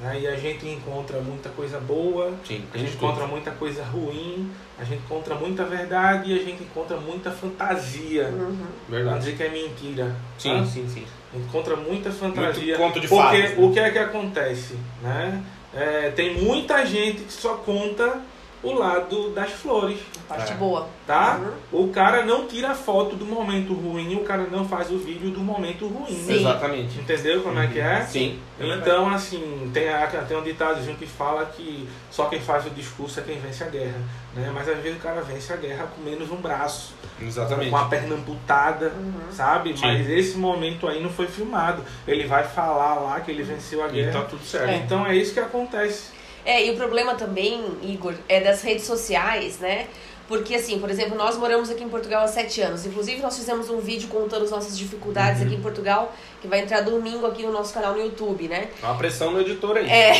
[0.00, 0.20] Né?
[0.22, 4.84] E a gente encontra muita coisa boa, Sim, a gente encontra muita coisa ruim, a
[4.84, 8.28] gente encontra muita verdade e a gente encontra muita fantasia.
[8.28, 8.56] Uhum.
[8.56, 9.18] Não Verdade.
[9.18, 10.16] dizer que é mentira.
[10.38, 10.64] Sim, tá?
[10.64, 11.04] sim, sim.
[11.32, 12.78] A gente encontra muita fantasia.
[12.78, 13.64] Muito conto de porque fadas, né?
[13.64, 14.74] o que é que acontece?
[15.02, 15.42] Né?
[15.74, 18.20] É, tem muita gente que só conta
[18.62, 19.98] o lado das flores.
[20.28, 20.54] Parte É.
[20.56, 20.86] boa.
[21.06, 21.40] Tá?
[21.72, 21.84] Uhum.
[21.86, 25.40] O cara não tira foto do momento ruim, o cara não faz o vídeo do
[25.40, 26.14] momento ruim.
[26.14, 26.34] Sim.
[26.40, 26.98] Exatamente.
[27.00, 28.02] Entendeu como é que é?
[28.02, 28.38] Sim.
[28.60, 33.18] Então, assim, tem, a, tem um ditadozinho que fala que só quem faz o discurso
[33.18, 33.98] é quem vence a guerra.
[34.34, 34.50] Né?
[34.54, 37.70] Mas às vezes o cara vence a guerra com menos um braço, Exatamente.
[37.70, 39.32] com a perna amputada, Uhum.
[39.32, 39.76] sabe?
[39.76, 39.86] Sim.
[39.86, 41.82] Mas esse momento aí não foi filmado.
[42.06, 44.12] Ele vai falar lá que ele venceu a E guerra.
[44.12, 44.68] tá tudo certo.
[44.70, 44.76] É.
[44.76, 46.19] Então é isso que acontece.
[46.44, 49.86] É, e o problema também, Igor, é das redes sociais, né?
[50.26, 52.86] Porque, assim, por exemplo, nós moramos aqui em Portugal há sete anos.
[52.86, 55.46] Inclusive, nós fizemos um vídeo contando as nossas dificuldades Uhum.
[55.46, 58.68] aqui em Portugal, que vai entrar domingo aqui no nosso canal no YouTube, né?
[58.82, 59.88] Uma pressão no editor aí.
[59.90, 60.12] É,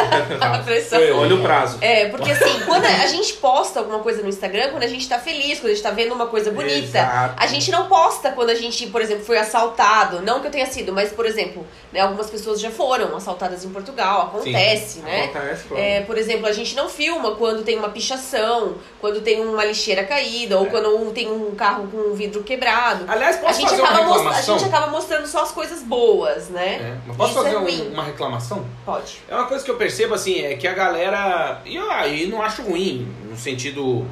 [0.40, 0.98] a pressão.
[0.98, 1.10] Foi.
[1.12, 1.78] Olha o prazo.
[1.80, 5.18] É, porque assim, quando a gente posta alguma coisa no Instagram, quando a gente tá
[5.18, 7.34] feliz, quando a gente tá vendo uma coisa bonita, Exato.
[7.36, 10.22] a gente não posta quando a gente, por exemplo, foi assaltado.
[10.22, 13.70] Não que eu tenha sido, mas, por exemplo, né, algumas pessoas já foram assaltadas em
[13.70, 15.24] Portugal, acontece, né?
[15.24, 15.82] Acontece, claro.
[15.82, 20.04] É, por exemplo, a gente não filma quando tem uma pichação, quando tem uma lixeira
[20.04, 20.70] caída, ou É.
[20.70, 23.04] quando um- tem um carro com um vidro quebrado.
[23.08, 24.58] Aliás, A posso gente, fazer uma acaba mos- a reclamação?
[24.58, 26.74] gente acaba mostrando só as coisas boas, né?
[26.76, 27.90] É, mas posso Isso é fazer um- ruim.
[27.92, 28.64] uma reclamação?
[28.84, 29.18] Pode.
[29.28, 31.60] É uma coisa que eu percebo assim, é que a galera.
[31.64, 34.06] E eu aí não acho ruim, no sentido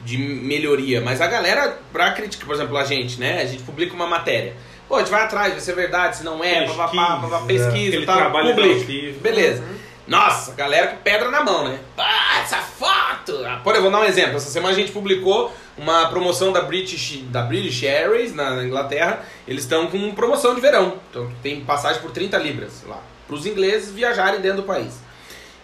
[0.00, 3.42] de melhoria, mas a galera, pra criticar, por exemplo, a gente, né?
[3.42, 4.54] A gente publica uma matéria.
[4.88, 7.46] Pô, a gente vai atrás, vai ser verdade, se não é, Pesquisa, papapá, papapá, é,
[7.46, 9.18] pesquisa, tal, trabalho publica.
[9.20, 9.62] Beleza.
[9.62, 9.76] Uhum.
[10.06, 11.80] Nossa, galera com pedra na mão, né?
[11.98, 13.44] Ah, essa foto!
[13.44, 14.36] Ah, Por exemplo, vou dar um exemplo.
[14.36, 19.24] Essa semana a gente publicou uma promoção da British, da British Airways na, na Inglaterra.
[19.46, 21.00] Eles estão com promoção de verão.
[21.10, 23.00] Então tem passagem por 30 libras lá.
[23.26, 24.94] Para os ingleses viajarem dentro do país.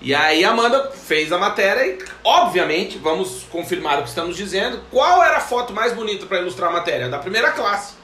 [0.01, 4.83] E aí a Amanda fez a matéria e, obviamente, vamos confirmar o que estamos dizendo.
[4.91, 7.09] Qual era a foto mais bonita para ilustrar a matéria?
[7.09, 7.95] Da primeira classe.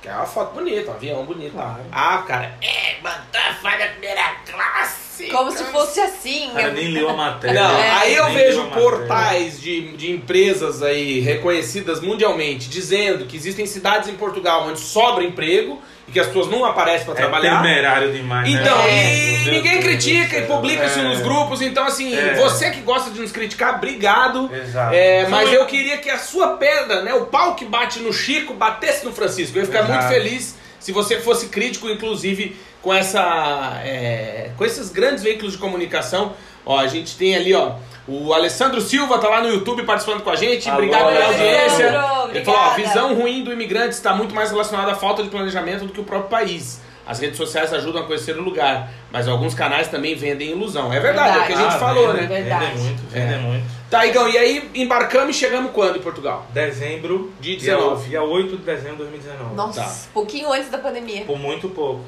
[0.00, 1.52] Que é uma foto bonita, um avião bonito.
[1.52, 1.82] Claro.
[1.90, 5.05] Ah, cara, é, mandou a foto da primeira classe.
[5.30, 6.50] Como se fosse assim.
[6.54, 6.74] Cara né?
[6.74, 7.60] nem leu a matéria.
[7.62, 7.90] Não, É.
[7.90, 14.08] aí eu Nem vejo portais de, de empresas aí reconhecidas mundialmente dizendo que existem cidades
[14.08, 17.62] em Portugal onde sobra emprego e que as pessoas não aparecem para É trabalhar.
[17.62, 18.60] temerário demais, né?
[18.60, 19.42] Então, É.
[19.44, 21.02] e ninguém critica e publica isso É.
[21.02, 21.60] nos grupos.
[21.60, 22.34] Então, assim, É.
[22.34, 24.48] você que gosta de nos criticar, obrigado.
[24.54, 24.94] Exato.
[24.94, 28.54] É, mas eu queria que a sua pedra, né, o pau que bate no Chico,
[28.54, 29.56] batesse no Francisco.
[29.58, 29.92] Eu ia ficar Exato.
[29.94, 32.54] muito feliz se você fosse crítico, inclusive,
[32.86, 36.34] com essa, é, com esses grandes veículos de comunicação.
[36.64, 37.72] Ó, a gente tem ali, ó,
[38.06, 40.68] o Alessandro Silva tá lá no YouTube participando com a gente.
[40.68, 41.86] Alô, Obrigado pela audiência.
[41.88, 42.30] Obrigada.
[42.32, 45.84] Ele falou, ó, visão ruim do imigrante está muito mais relacionada à falta de planejamento
[45.84, 46.80] do que o próprio país.
[47.04, 50.92] As redes sociais ajudam a conhecer o lugar, mas alguns canais também vendem ilusão.
[50.92, 52.26] É verdade, é o que a gente Ah, falou, vende, né?
[52.40, 52.66] Verdade.
[52.66, 53.38] Vende muito, vende É.
[53.38, 53.64] muito.
[53.90, 56.46] Tá, Igão, e aí embarcamos e chegamos quando em Portugal?
[56.52, 58.08] Dezembro, De dia, 19.
[58.08, 59.54] dia 8 de dezembro de 2019.
[59.56, 59.92] Nossa, Tá.
[60.14, 61.24] pouquinho antes da pandemia.
[61.24, 62.04] Por muito pouco.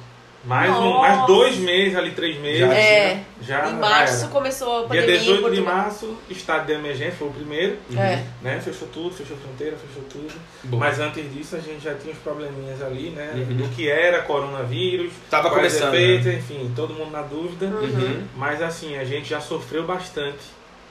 [0.48, 2.60] Mais, um, mais dois meses ali, três meses.
[2.60, 3.22] Já É.
[3.42, 4.32] Já, em já março era.
[4.32, 5.16] começou a Dia pandemia.
[5.16, 7.76] em 18 de março, estado de emergência, foi o primeiro.
[7.94, 8.22] É.
[8.40, 8.58] Né?
[8.64, 10.34] Fechou tudo, fechou fronteira, fechou tudo.
[10.64, 10.78] Bom.
[10.78, 13.30] Mas antes disso a gente já tinha os probleminhas ali, né?
[13.34, 13.56] Uhum.
[13.58, 17.66] Do que era coronavírus, Tava quais começando, efeitos, enfim, todo mundo na dúvida.
[17.66, 18.22] Uhum.
[18.34, 20.38] Mas assim, a gente já sofreu bastante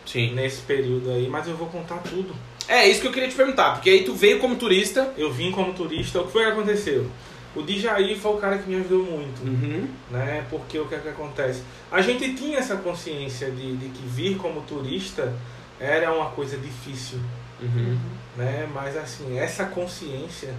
[0.05, 0.35] Sim.
[0.35, 2.33] nesse período aí, mas eu vou contar tudo.
[2.67, 5.11] É isso que eu queria te perguntar, porque aí tu veio como turista.
[5.17, 7.09] Eu vim como turista, o que foi que aconteceu?
[7.57, 9.87] O Djaí foi o cara que me ajudou muito, Uhum.
[10.11, 10.45] né?
[10.49, 11.63] Porque o que é que acontece?
[11.91, 15.33] A gente tinha essa consciência de, de que vir como turista
[15.79, 17.19] era uma coisa difícil,
[17.61, 17.97] Uhum.
[18.35, 18.67] né?
[18.73, 20.53] Mas assim, essa consciência,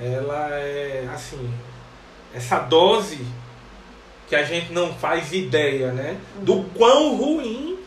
[0.00, 1.50] ela é assim,
[2.34, 3.18] essa dose
[4.28, 6.16] que a gente não faz ideia, né?
[6.42, 7.79] Do quão ruim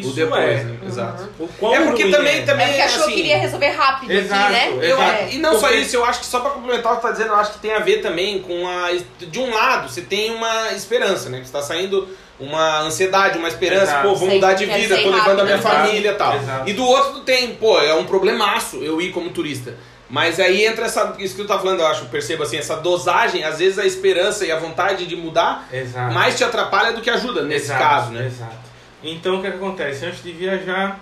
[0.00, 0.64] isso O depois, é.
[0.64, 0.78] né?
[0.86, 1.28] Exato.
[1.38, 2.42] O quão É porque também, é.
[2.42, 4.68] também É porque achou assim, que queria resolver rápido Exato, aqui, né?
[4.72, 5.02] Eu, exato.
[5.12, 5.28] É.
[5.32, 7.28] e não só Porque- isso, eu acho que só pra complementar o que tá dizendo,
[7.28, 8.90] eu acho que tem a ver também com a.
[9.18, 11.40] De um lado, você tem uma esperança, né?
[11.40, 12.08] Que você tá saindo
[12.40, 14.08] uma ansiedade, uma esperança, Exato.
[14.08, 15.70] pô, vou mudar de vida, tô levando a minha rápido.
[15.86, 16.36] família e tal.
[16.36, 16.68] Exato.
[16.68, 19.74] E do outro tem, pô, é um problemaço eu ir como turista.
[20.10, 23.42] Mas aí entra essa, isso que tu tá falando, eu acho, percebo assim, essa dosagem,
[23.42, 26.12] às vezes a esperança e a vontade de mudar Exato.
[26.12, 28.26] mais te atrapalha do que ajuda nesse Exato, caso, né?
[28.26, 28.56] Exato.
[29.04, 30.06] Então o que, que acontece?
[30.06, 31.00] Antes de viajar,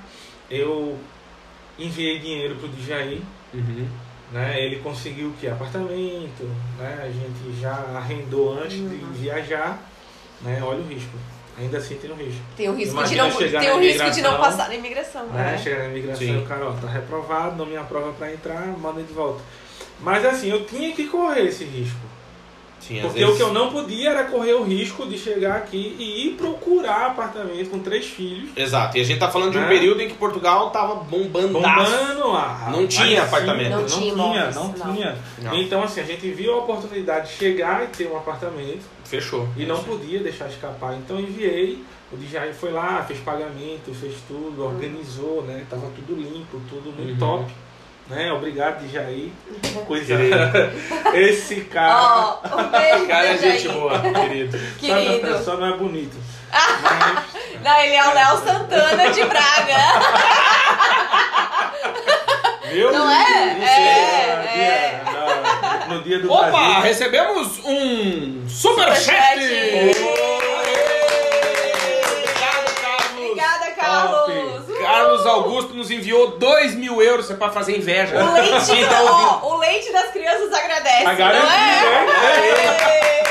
[0.51, 0.99] eu
[1.79, 3.23] enviei dinheiro pro Djaí,
[3.55, 3.87] Uhum.
[4.33, 4.61] né?
[4.61, 5.47] Ele conseguiu o que?
[5.47, 6.43] Apartamento,
[6.79, 7.01] né?
[7.03, 9.79] A gente já arrendou antes de viajar,
[10.41, 10.61] né?
[10.63, 11.17] Olha o risco.
[11.59, 12.41] Ainda assim tem um risco.
[12.57, 15.27] Tem o risco, de não, tem o risco de não imigração, passar na imigração.
[15.27, 15.53] Né?
[15.53, 15.59] né?
[15.59, 16.35] Chegar na imigração Sim.
[16.35, 19.43] e o cara, ó, tá reprovado, não me aprova pra entrar, manda de volta.
[20.01, 22.01] Mas assim, eu tinha que correr esse risco.
[22.83, 25.95] Sim, Porque vezes- o que eu não podia era correr o risco de chegar aqui
[25.99, 28.51] e ir procurar apartamento com três filhos.
[28.57, 29.69] Exato, e a gente tá falando de um Né?
[29.69, 31.49] período em que Portugal tava bombando.
[31.61, 33.71] Bombando a, Não tinha apartamento.
[33.71, 34.95] Não, Não tinha tinha, imóveis, não, não.
[34.95, 35.19] tinha.
[35.39, 35.55] Não.
[35.55, 39.49] Então assim, a gente viu a oportunidade de chegar e ter um apartamento Fechou.
[39.57, 40.95] e não podia deixar escapar.
[40.97, 45.65] Então enviei, o Djaí foi lá, fez pagamento, fez tudo, organizou, né?
[45.71, 47.39] Tava tudo limpo, tudo muito Uhum.
[47.39, 47.53] top.
[48.09, 48.33] Né?
[48.33, 49.33] Obrigado, Djaí.
[49.87, 50.17] Coisa.
[50.17, 50.37] Querido.
[51.17, 51.97] Esse cara.
[52.03, 53.39] Ó, um beijo, Cara, é aí.
[53.39, 54.59] gente boa, querido.
[54.59, 55.45] Só não, Querido.
[55.45, 56.17] só não é bonito.
[56.53, 57.25] Mas,
[57.65, 59.79] Não, ele é o Léo Santana de Braga.
[62.71, 62.93] Viu?
[62.93, 63.55] Não é?
[63.55, 63.85] Não sei.
[63.85, 65.85] É, dia- é.
[65.89, 66.81] no dia do Opa, Brasil.
[66.81, 69.41] recebemos um superchat!
[69.41, 70.02] Superchat.
[75.33, 78.17] Augusto nos enviou 2 mil euros, é pra fazer inveja.
[78.23, 83.23] O leite, tá ó, o leite das crianças agradece, A garantia, não é?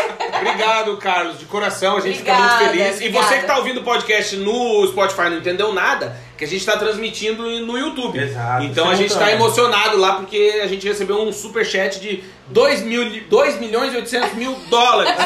[0.42, 2.94] Obrigado, Carlos, de coração, a gente Obrigada, fica muito feliz.
[3.02, 3.28] E obrigada.
[3.28, 6.78] você que tá ouvindo o podcast no Spotify não entendeu nada, que a gente tá
[6.78, 8.18] transmitindo no YouTube.
[8.20, 9.36] Exato, Então a gente tá simultâneo.
[9.36, 13.98] emocionado lá porque a gente recebeu um super chat de 2, mil, 2 milhões e
[13.98, 15.14] 800 mil dólares.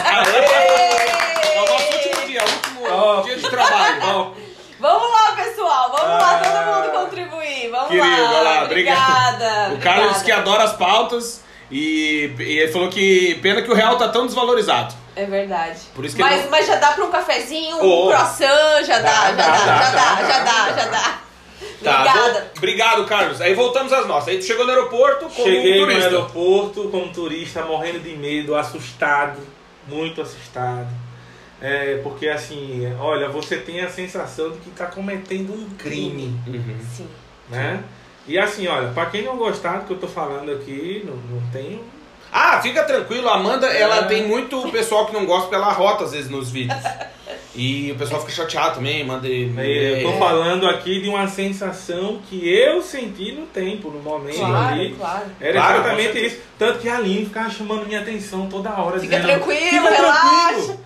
[1.56, 3.24] É o nosso último dia, o último Top.
[3.28, 4.34] dia de trabalho.
[4.80, 5.92] Vamos lá, pessoal.
[5.96, 6.15] Vamos
[8.02, 8.32] Querido, lá.
[8.32, 9.34] vai lá, obrigado.
[9.36, 9.74] Obrigada.
[9.76, 10.42] O Carlos disse que obrigada.
[10.42, 14.94] adora as pautas e, e ele falou que pena que o real tá tão desvalorizado.
[15.16, 15.80] É verdade.
[15.96, 18.06] Por isso que mas, ele- mas já dá pra um cafezinho, Oh.
[18.06, 21.20] um croissant, já dá, Dá, já dá, dá, já dá, já dá.
[21.84, 22.52] Tá, Obrigada.
[22.58, 23.40] Obrigado, Carlos.
[23.42, 24.30] Aí voltamos às nossas.
[24.30, 26.06] Aí tu chegou no aeroporto como Cheguei no turista.
[26.10, 29.40] aeroporto como turista, morrendo de medo, assustado,
[29.88, 30.88] muito assustado.
[31.62, 36.78] É, porque assim, olha, você tem a sensação de que está cometendo um crime, Uhum.
[36.94, 37.08] Sim.
[37.50, 37.84] Né?
[38.28, 41.52] E assim, olha, para quem não gostar do que eu tô falando aqui, não, não
[41.52, 41.82] tem.
[42.38, 44.04] Ah, fica tranquilo, a Amanda, ela É.
[44.04, 46.78] tem muito pessoal que não gosta porque ela rota às vezes nos vídeos.
[47.56, 49.26] E o pessoal fica chateado também, manda.
[49.26, 54.74] Eu tô falando aqui de uma sensação que eu senti no tempo, no momento Claro,
[54.74, 54.94] ali.
[55.00, 55.24] claro.
[55.40, 56.38] Era Claro, exatamente isso.
[56.60, 59.00] Tanto que a Aline ficava chamando minha atenção toda hora.
[59.00, 60.56] Fica dizendo, tranquilo, Fica relaxa.
[60.56, 60.80] tranquilo.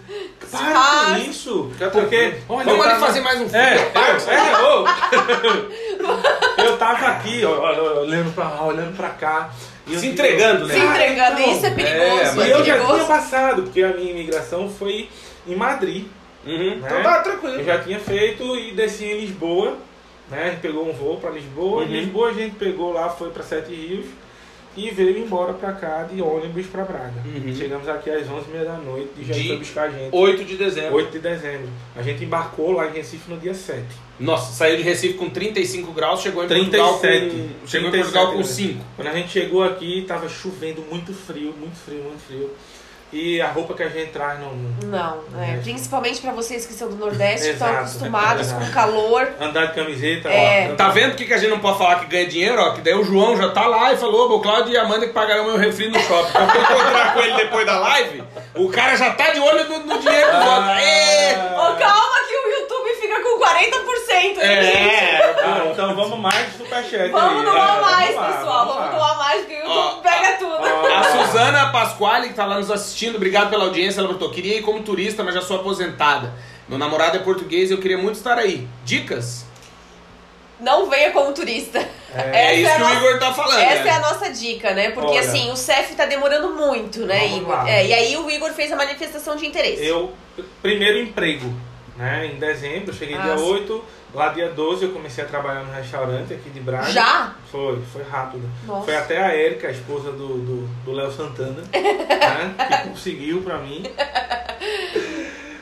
[0.51, 1.69] Para com isso.
[1.73, 2.43] Fica Porque, tranquilo.
[2.49, 3.91] olha, Vamos eu ali tava- fazer mais um É, filme.
[3.95, 4.01] eu,
[4.33, 4.62] é,
[6.62, 6.63] ô.
[6.63, 9.49] eu tava aqui, ó, olhando pra lá, olhando pra cá.
[9.97, 10.73] Se entregando, né?
[10.73, 12.39] Se entregando, então, isso é perigoso.
[12.39, 15.10] é, É, E eu já tinha passado, porque a minha imigração foi
[15.47, 16.06] em Madrid.
[16.45, 16.58] Uhum.
[16.58, 16.82] Né?
[16.86, 17.56] Então tá tranquilo.
[17.56, 19.78] Eu já tinha feito e desci em Lisboa.
[20.30, 20.43] Né?
[20.43, 21.82] A gente pegou um voo para Lisboa.
[21.84, 21.88] Uhum.
[21.88, 24.06] Em Lisboa a gente pegou lá, foi para Sete Rios
[24.77, 27.13] e veio embora para cá de ônibus para Braga.
[27.25, 27.53] Uhum.
[27.55, 30.15] Chegamos aqui às 11h30 da noite e já De- foi buscar a gente.
[30.15, 30.95] 8 de dezembro.
[30.95, 31.69] 8 de dezembro.
[31.95, 33.84] A gente embarcou lá em Recife no dia 7.
[34.19, 36.82] Nossa, saiu de Recife com 35 graus, chegou em 37.
[36.82, 37.67] Portugal com.
[37.67, 38.43] Chegou em 37, Portugal com né?
[38.43, 38.86] 5.
[38.95, 42.49] Quando a gente chegou aqui, tava chovendo muito frio, muito frio, muito frio.
[43.12, 44.54] E a roupa que a gente traz não.
[44.84, 48.65] Não, é, principalmente para vocês que são do Nordeste, que estão acostumados exato.
[48.65, 49.28] com calor.
[49.39, 50.69] Andar de camiseta, É.
[50.72, 50.76] ó.
[50.76, 52.62] Tá vendo que que a gente não pode falar que ganha dinheiro?
[52.62, 55.08] Ó, que daí o João já tá lá e falou, o Cláudio e a Amanda
[55.08, 56.30] que pagaram meu refri no shopping.
[56.30, 58.24] Então, quando eu encontrar com ele depois da live,
[58.56, 60.78] o cara já tá de olho no, no dinheiro dos outros.
[60.80, 61.34] Ê!
[61.54, 64.39] Ô, calma que o YouTube fica com 40%.
[64.39, 64.78] É, Ah,
[66.21, 67.45] vamos mais superchat Vamos aí.
[67.45, 68.65] doar É, mais, lá, pessoal.
[68.67, 68.88] Vamos, lá.
[68.97, 70.58] doar mais, porque o YouTube pega tudo.
[70.60, 70.88] ó.
[70.97, 73.99] A Suzana Pasquale, que tá lá nos assistindo, obrigado pela audiência.
[73.99, 76.34] Ela perguntou: queria ir como turista, mas já sou aposentada.
[76.67, 78.67] Meu namorado é português e eu queria muito estar aí.
[78.86, 79.45] Dicas?
[80.60, 81.79] Não venha como turista.
[82.13, 83.60] É, Essa isso a que o nossa- Igor tá falando.
[83.60, 83.89] Essa né?
[83.89, 84.91] é a nossa dica, né?
[84.91, 85.19] Porque Olha.
[85.21, 87.55] assim, o CEF tá demorando muito, né, Vamos Igor?
[87.55, 87.69] lá.
[87.69, 89.86] É, e aí o Igor fez a manifestação de interesse.
[89.86, 90.12] Eu,
[90.62, 91.53] primeiro emprego,
[91.99, 92.25] né?
[92.33, 93.43] Em dezembro, eu cheguei Ah, dia sim.
[93.51, 93.83] 8,
[94.15, 96.89] lá dia 12 eu comecei a trabalhar no restaurante aqui de Braga.
[96.91, 97.33] Já?
[97.51, 98.49] Foi, foi rápido.
[98.65, 98.85] Nossa.
[98.85, 102.55] Foi até a Érica, a esposa do do do Léo Santana, né?
[102.83, 103.83] que conseguiu pra mim.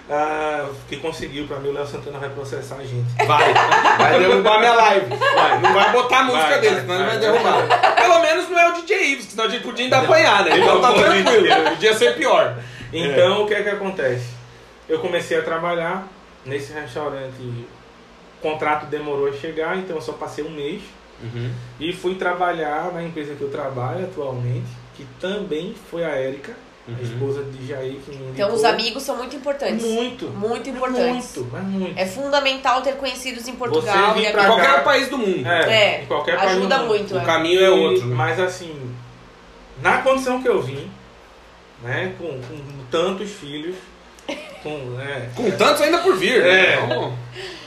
[0.09, 3.07] Ah, que conseguiu pra mim, o Léo Santana vai processar a gente.
[3.25, 3.53] Vai,
[3.97, 5.05] vai derrubar minha live.
[5.17, 7.31] Vai, não vai botar a música Vai, dele, vai, senão ele vai vai.
[7.67, 7.95] derrubar.
[7.95, 10.57] Pelo menos não é o DJ Ives, senão a gente podia ainda apanhar, né?
[10.59, 12.55] Então tá tranquilo, podia ser pior.
[12.93, 14.27] Então, o que é que acontece?
[14.87, 16.07] Eu comecei a trabalhar
[16.47, 17.41] nesse restaurante.
[17.41, 20.81] O contrato demorou a chegar, então eu só passei um mês.
[21.21, 21.51] Uhum.
[21.79, 26.53] E fui trabalhar na empresa que eu trabalho atualmente, que também foi a Érica,
[26.87, 26.95] Uhum.
[26.97, 28.29] a esposa de Jair, que me.
[28.31, 29.85] Então os amigos são muito importantes.
[29.85, 30.27] Muito.
[30.29, 31.35] Muito importantes.
[31.35, 31.99] Muito, mas muito.
[31.99, 34.51] É fundamental ter conhecidos em Portugal vir e pra aqui.
[34.51, 34.81] Qualquer cá.
[34.83, 35.45] país do mundo.
[35.45, 36.87] É, em qualquer país do Ajuda mundo.
[36.87, 37.25] muito, O é.
[37.25, 38.05] caminho é outro.
[38.05, 38.15] né?
[38.15, 38.73] Mas assim,
[39.81, 40.89] na condição que eu vim,
[41.83, 42.57] né, com, com
[42.89, 43.75] tantos filhos,
[44.63, 46.73] com, né, Com tantos ainda por vir, né?
[46.73, 46.85] É.
[46.87, 47.13] Vamos-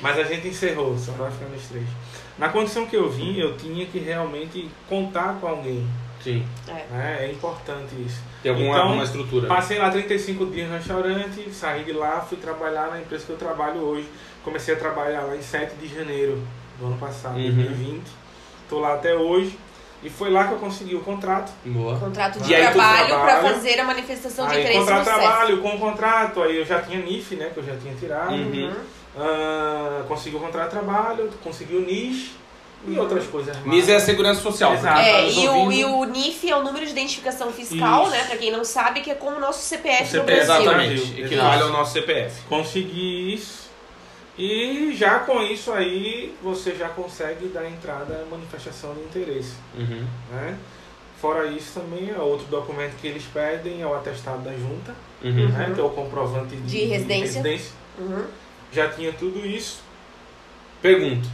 [0.01, 1.85] Mas a gente encerrou, só vai ficar nos três.
[2.39, 5.87] Na condição que eu vim, eu tinha que realmente contar com alguém.
[6.23, 6.45] Sim.
[6.67, 7.19] Né?
[7.21, 8.21] É importante isso.
[8.43, 9.47] Tem alguma, Então, alguma estrutura.
[9.49, 13.37] Passei lá 35 dias no restaurante, saí de lá, fui trabalhar na empresa que eu
[13.37, 14.07] trabalho hoje.
[14.45, 16.43] Comecei a trabalhar lá em 7 de janeiro
[16.79, 17.43] do ano passado, Uhum.
[17.55, 18.03] 2020.
[18.65, 19.59] Estou lá até hoje.
[20.03, 21.53] E foi lá que eu consegui o contrato.
[21.65, 21.99] Boa.
[21.99, 25.19] Contrato de aí trabalho para fazer a manifestação de aí interesse contrato no CEF.
[25.19, 28.33] trabalho com o contrato, aí eu já tinha NIF, né, que eu já tinha tirado.
[28.33, 28.73] Uhum.
[29.17, 32.31] Ah, consegui o contrato de trabalho, consegui o NIS
[32.87, 33.67] e outras coisas mais.
[33.69, 34.73] NIS é a segurança social.
[34.73, 34.97] Exato.
[34.99, 35.11] né?
[35.11, 38.13] É, e o, e o NIF é o número de identificação fiscal, Isso.
[38.13, 38.25] né?
[38.25, 40.63] Pra quem não sabe, que é como o nosso CPF, O no CPF, Brasil.
[40.63, 41.21] Exatamente.
[41.21, 42.41] Equivale ao nosso CPF.
[42.49, 43.60] Consegui isso.
[44.43, 49.53] E já com isso aí, você já consegue dar entrada à manifestação de interesse.
[49.77, 50.07] Uhum.
[50.33, 50.57] Né?
[51.21, 55.49] Fora isso também, é outro documento que eles pedem é o atestado da junta, Uhum.
[55.49, 55.73] né?
[55.75, 57.43] que é o comprovante de, De residência.
[57.99, 58.25] Uhum.
[58.73, 59.83] Já tinha tudo isso.
[60.81, 61.29] Pergunto.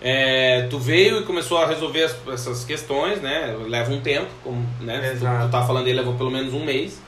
[0.00, 3.54] É, tu veio e começou a resolver as- essas questões, né?
[3.66, 5.10] Leva um tempo, como né?
[5.10, 7.00] Tu, tu tá falando aí, levou pelo menos um mês.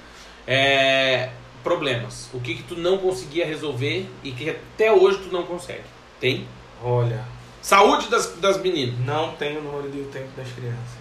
[0.47, 1.31] É,
[1.63, 2.29] problemas.
[2.33, 5.85] O que que tu não conseguia resolver e que até hoje tu não consegue?
[6.19, 6.47] Tem?
[6.83, 7.25] Olha,
[7.63, 8.99] Saúde das, das meninas.
[9.05, 11.01] não tem o número de tempo das crianças.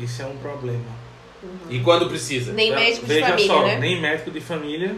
[0.00, 1.02] Isso é um problema.
[1.68, 2.52] E quando precisa?
[2.52, 3.78] Nem médico de Veja família, só, né?
[3.78, 4.96] nem médico de família,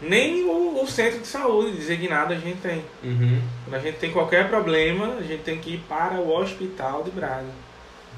[0.00, 2.84] nem o, o centro de saúde designado a gente tem.
[3.02, 3.40] Uhum.
[3.64, 7.10] Quando a gente tem qualquer problema, a gente tem que ir para o hospital de
[7.10, 7.50] Braga.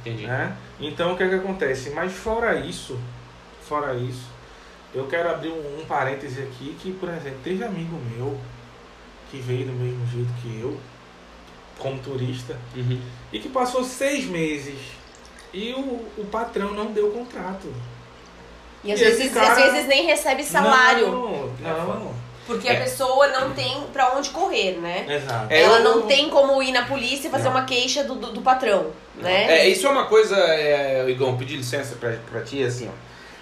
[0.01, 0.27] Entendi.
[0.27, 0.57] Né?
[0.81, 1.91] Então o que é que acontece?
[1.91, 2.99] Mas fora isso,
[3.63, 4.27] fora isso,
[4.95, 8.39] eu quero abrir um, um parêntese aqui que, por exemplo, teve amigo meu
[9.31, 10.79] que veio do mesmo jeito que eu,
[11.79, 13.01] como turista, Uhum.
[13.33, 14.79] e que passou seis meses
[15.53, 15.81] e o,
[16.19, 17.73] o patrão não deu contrato.
[18.85, 21.09] E às E vezes, cara- às vezes nem recebe salário.
[21.11, 22.15] Não, não.
[22.47, 22.77] Porque É.
[22.77, 25.07] a pessoa não tem pra onde correr, né?
[25.09, 25.47] Exato.
[25.51, 27.53] É, Ela eu- não tem como ir na polícia e fazer Não.
[27.53, 29.61] uma queixa do, do, do patrão, né?
[29.61, 32.93] É, isso é uma coisa, é, Igor, pedir licença pra, pra ti, assim, ó.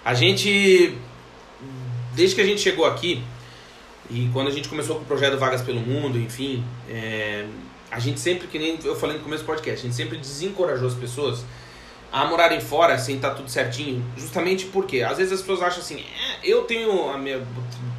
[0.05, 0.97] A gente,
[2.15, 3.23] desde que a gente chegou aqui,
[4.11, 7.47] e quando a gente começou com o projeto Vagas pelo Mundo, enfim, é,
[7.91, 10.89] a gente sempre, que nem eu falei no começo do podcast, a gente sempre desencorajou
[10.89, 11.45] as pessoas
[12.13, 16.01] a morarem fora sem estar tudo certinho, justamente porque às vezes as pessoas acham assim,
[16.01, 17.43] é, eu tenho a minha,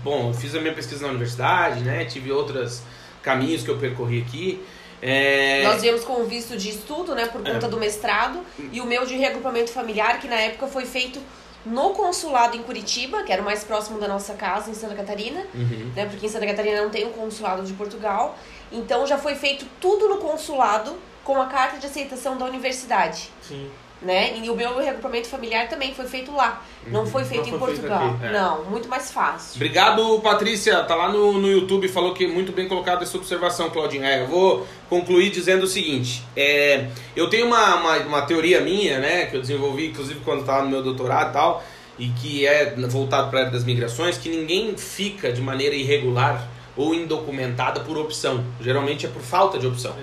[0.03, 2.83] bom, eu fiz a minha pesquisa na universidade, né, tive outros
[3.23, 4.63] caminhos que eu percorri aqui,
[5.05, 7.69] é, Nós viemos com o visto de estudo, né, por conta É.
[7.69, 8.39] do mestrado,
[8.71, 11.19] e o meu de reagrupamento familiar, que na época foi feito
[11.65, 15.41] no consulado em Curitiba, que era o mais próximo da nossa casa, em Santa Catarina,
[15.53, 15.91] Uhum.
[15.95, 18.37] né, porque em Santa Catarina não tem um consulado de Portugal.
[18.71, 23.69] Então já foi feito tudo no consulado com a carta de aceitação da universidade, Sim.
[24.03, 24.37] Né?
[24.37, 27.69] E o meu reagrupamento familiar também foi feito lá, não foi feito Não em foi
[27.75, 28.15] feito Portugal.
[28.15, 28.31] aqui, é.
[28.31, 29.55] Não, muito mais fácil.
[29.55, 30.83] Obrigado, Patrícia.
[30.83, 34.03] Tá lá no, no YouTube, falou que muito bem colocado essa observação, Claudinho.
[34.03, 38.99] É, eu vou concluir dizendo o seguinte: é, eu tenho uma, uma, uma teoria minha,
[38.99, 41.63] né, que eu desenvolvi, inclusive quando estava no meu doutorado e tal,
[41.97, 46.49] e que é voltado para a área das migrações, que ninguém fica de maneira irregular
[46.75, 48.43] ou indocumentada por opção.
[48.59, 49.95] Geralmente é por falta de opção.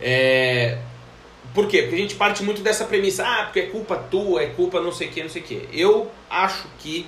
[0.00, 0.78] É...
[1.54, 1.82] Por quê?
[1.82, 4.92] Porque a gente parte muito dessa premissa, ah, porque é culpa tua, é culpa não
[4.92, 5.68] sei o que, não sei o que.
[5.72, 7.06] Eu acho que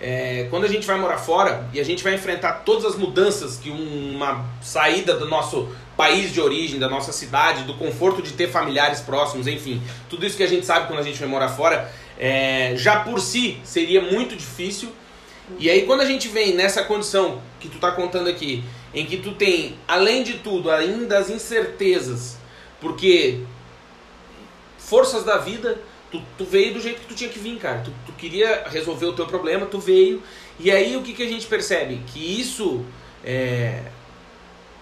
[0.00, 3.56] é, quando a gente vai morar fora e a gente vai enfrentar todas as mudanças
[3.56, 8.48] que uma saída do nosso país de origem, da nossa cidade, do conforto de ter
[8.48, 9.80] familiares próximos, enfim,
[10.10, 11.88] tudo isso que a gente sabe quando a gente vai morar fora,
[12.18, 14.88] é, já por si seria muito difícil.
[15.58, 19.18] E aí quando a gente vem nessa condição que tu tá contando aqui, em que
[19.18, 22.38] tu tem, além de tudo, ainda as incertezas,
[22.80, 23.40] porque
[24.92, 25.80] forças da vida,
[26.10, 27.80] tu, tu veio do jeito que tu tinha que vir, cara.
[27.80, 30.22] Tu, tu queria resolver o teu problema, tu veio.
[30.60, 32.02] E aí o que, que a gente percebe?
[32.12, 32.84] Que isso
[33.24, 33.84] é,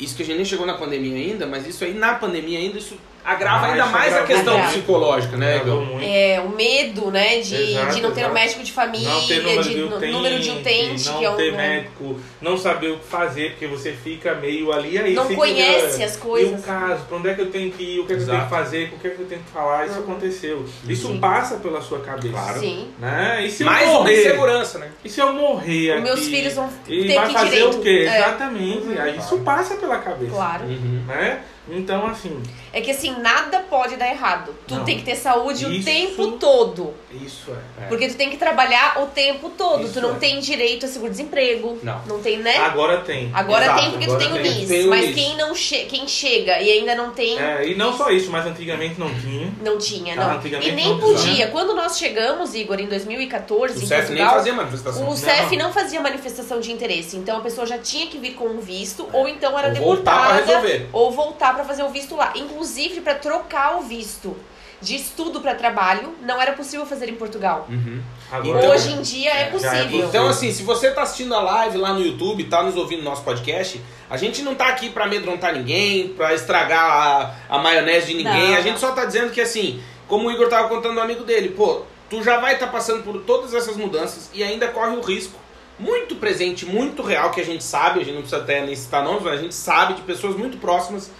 [0.00, 2.76] isso que a gente nem chegou na pandemia ainda, mas isso aí na pandemia ainda,
[2.76, 4.72] isso agrava ah, ainda mais a questão agrava.
[4.72, 5.86] psicológica, né, Igor?
[6.02, 8.30] É, o medo, né, de, exato, de não ter exato.
[8.32, 11.24] um médico de família, não ter número de, de utente, número de utente, não que
[11.24, 15.14] é um, ter médico, não saber o que fazer, porque você fica meio ali aí
[15.14, 16.60] Não conhece fica, as coisas.
[16.60, 18.22] E o caso, pra onde é que eu tenho que ir, o que é que
[18.22, 18.32] exato.
[18.32, 20.02] eu tenho que fazer, o que é que eu tenho que falar, isso uhum.
[20.02, 20.64] aconteceu.
[20.88, 21.20] Isso Sim.
[21.20, 22.32] passa pela sua cabeça.
[22.32, 22.60] Claro.
[22.60, 22.88] Sim.
[22.98, 23.44] Né?
[23.44, 24.90] E se Mais eu morrer, segurança, né?
[25.04, 27.78] E se eu morrer aqui, meus filhos vão e ter vai que fazer direito.
[27.78, 28.06] o quê?
[28.08, 28.16] É.
[28.18, 28.88] Exatamente.
[28.88, 29.00] Uhum.
[29.00, 30.32] Aí isso passa pela cabeça.
[30.32, 30.64] Claro.
[30.64, 31.04] Uhum.
[31.06, 31.40] Né?
[31.68, 32.42] Então, assim.
[32.72, 34.54] É que assim, nada pode dar errado.
[34.66, 34.84] Tu Não.
[34.84, 36.94] tem que ter saúde o Isso- tempo todo.
[37.12, 37.86] Isso é.
[37.86, 39.84] Porque tu tem que trabalhar o tempo todo.
[39.84, 40.18] Isso tu não é.
[40.18, 41.78] tem direito a seguro-desemprego.
[41.82, 42.00] Não.
[42.06, 42.56] Não tem, né?
[42.56, 43.30] Agora tem.
[43.34, 44.54] Agora Exato, tem porque agora tu tem o tem.
[44.54, 44.68] NIS.
[44.68, 45.14] Tem o mas NIS.
[45.14, 48.46] quem não che quem chega e ainda não tem, É, e não só isso, mas
[48.46, 49.52] antigamente não tinha.
[49.62, 50.36] não tinha, Ah, não.
[50.36, 51.48] antigamente E nem não podia.
[51.48, 55.08] Quando nós chegamos, Igor, em 2014, O em CEF nem fazia manifestação.
[55.08, 57.16] o CEF não fazia manifestação de interesse.
[57.16, 60.26] Então a pessoa já tinha que vir com um visto, ou então era Ou voltar
[60.28, 60.88] pra resolver.
[60.92, 62.32] ou voltar para fazer o visto lá.
[62.34, 64.36] Inclusive para trocar o visto
[64.80, 67.66] de estudo para trabalho, não era possível fazer em Portugal.
[67.68, 68.00] Uhum.
[68.32, 70.06] Agora, Então- Hoje em dia é É, é possível.
[70.06, 73.10] Então, assim, se você tá assistindo a live lá no YouTube, tá nos ouvindo no
[73.10, 78.06] nosso podcast, a gente não tá aqui pra amedrontar ninguém, pra estragar a, a maionese
[78.06, 78.50] de ninguém.
[78.50, 78.78] Não, a gente não.
[78.78, 82.22] só tá dizendo que, assim, como o Igor tava contando do amigo dele, pô, tu
[82.22, 85.38] já vai estar tá passando por todas essas mudanças e ainda corre o risco
[85.78, 89.02] muito presente, muito real, que a gente sabe, a gente não precisa até nem citar
[89.02, 91.10] nomes, mas a gente sabe de pessoas muito próximas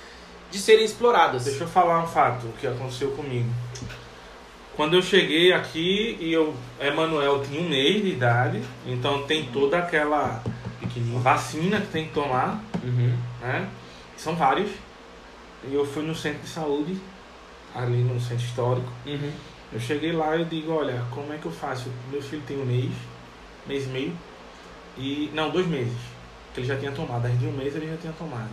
[0.51, 1.45] de serem exploradas.
[1.45, 3.49] Deixa eu falar um fato que aconteceu comigo.
[4.77, 9.79] Quando eu cheguei aqui e eu, Emanuel tinha um mês de idade, então tem toda
[9.79, 10.43] aquela
[11.23, 13.17] vacina que tem que tomar, Uhum.
[13.41, 13.69] né?
[14.17, 14.71] São vários.
[15.69, 16.99] E eu fui no centro de saúde,
[17.75, 18.89] ali no centro histórico.
[19.07, 19.31] Uhum.
[19.73, 21.91] Eu cheguei lá e digo, olha, como é que eu faço?
[22.11, 22.91] Meu filho tem um mês,
[23.67, 24.13] mês e meio,
[24.97, 25.31] e.
[25.35, 25.93] Não, dois meses.
[26.55, 27.23] Que ele já tinha tomado.
[27.23, 28.49] Desde um mês ele já tinha tomado.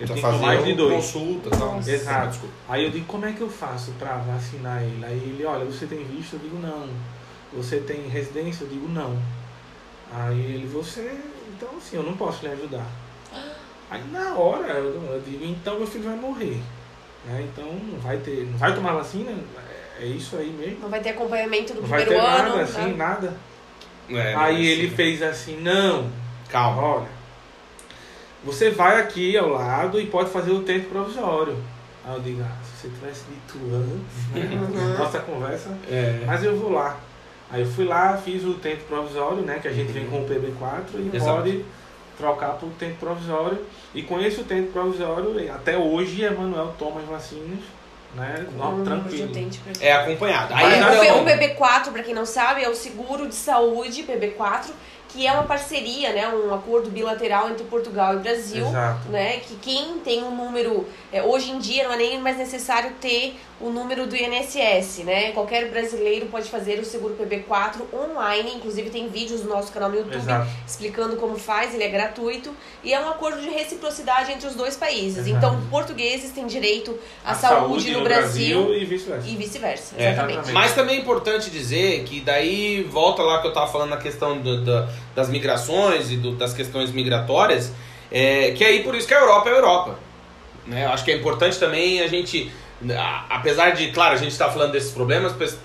[0.00, 0.94] Ele Já tem que tomar fazia mais de dois.
[0.94, 1.78] consulta tal.
[1.78, 2.28] Exato.
[2.28, 2.54] Desculpa.
[2.68, 5.04] Aí eu digo, como é que eu faço pra vacinar ele?
[5.04, 6.34] Aí ele, olha, você tem visto?
[6.34, 6.88] Eu digo, não.
[7.52, 8.64] Você tem residência?
[8.64, 9.16] Eu digo, não.
[10.12, 11.20] Aí ele, você,
[11.56, 12.86] então assim, eu não posso lhe ajudar.
[13.90, 16.60] Aí na hora eu, eu digo, então meu filho vai morrer.
[17.26, 17.46] Né?
[17.52, 19.30] Então não vai ter, não vai tomar vacina?
[19.76, 20.78] É- É isso aí mesmo.
[20.80, 22.48] Não vai ter acompanhamento no Não vai primeiro ter ano.
[22.48, 22.94] nada, assim, né?
[22.96, 23.36] nada.
[24.08, 26.10] É, Aí mas, ele assim, fez assim, não,
[26.48, 26.80] Calma.
[26.82, 27.08] olha,
[28.44, 31.56] você vai aqui ao lado e pode fazer o tempo provisório.
[32.04, 34.56] Aí eu digo, ah, se você tivesse dito antes, né?
[34.56, 34.98] Uhum.
[34.98, 36.22] Nossa conversa, É.
[36.26, 36.96] mas eu vou lá.
[37.50, 39.58] Aí eu fui lá, fiz o tempo provisório, né?
[39.60, 41.36] Que a gente vem com o PB4 e Exato.
[41.42, 41.64] pode
[42.16, 43.58] trocar por tempo provisório.
[43.94, 47.58] E com esse tempo provisório, até hoje, Emanuel toma as vacinas,
[48.14, 48.46] né?
[48.56, 49.30] Não, Hum, tranquilo.
[49.80, 50.54] É acompanhado.
[50.54, 53.34] Aí, É, o, P- então, o PB4, para quem não sabe, é o seguro de
[53.34, 54.70] saúde PB4,
[55.12, 59.08] que é uma parceria, né, um acordo bilateral entre Portugal e Brasil, Exato.
[59.08, 62.92] né, que quem tem um número, é, hoje em dia não é nem mais necessário
[63.00, 65.32] ter o número do INSS, né?
[65.32, 69.96] Qualquer brasileiro pode fazer o seguro PB4 online, inclusive tem vídeos no nosso canal no
[69.96, 70.48] YouTube Exato.
[70.66, 74.76] explicando como faz, ele é gratuito e é um acordo de reciprocidade entre os dois
[74.76, 75.26] países.
[75.26, 75.36] Exato.
[75.36, 79.28] Então, portugueses têm direito à A saúde, no, Brasil, e vice-versa.
[79.28, 79.94] e vice-versa.
[79.98, 80.52] É, exatamente.
[80.52, 84.38] Mas também é importante dizer que daí volta lá que eu tava falando na questão
[84.40, 87.72] do- da- das migrações e do- das questões migratórias,
[88.10, 89.98] é, que aí por isso que a Europa é a Europa.
[90.66, 90.84] Né?
[90.86, 92.50] Eu acho que é importante também a gente,
[93.28, 95.58] apesar de, claro, a gente está falando desses problemas, mas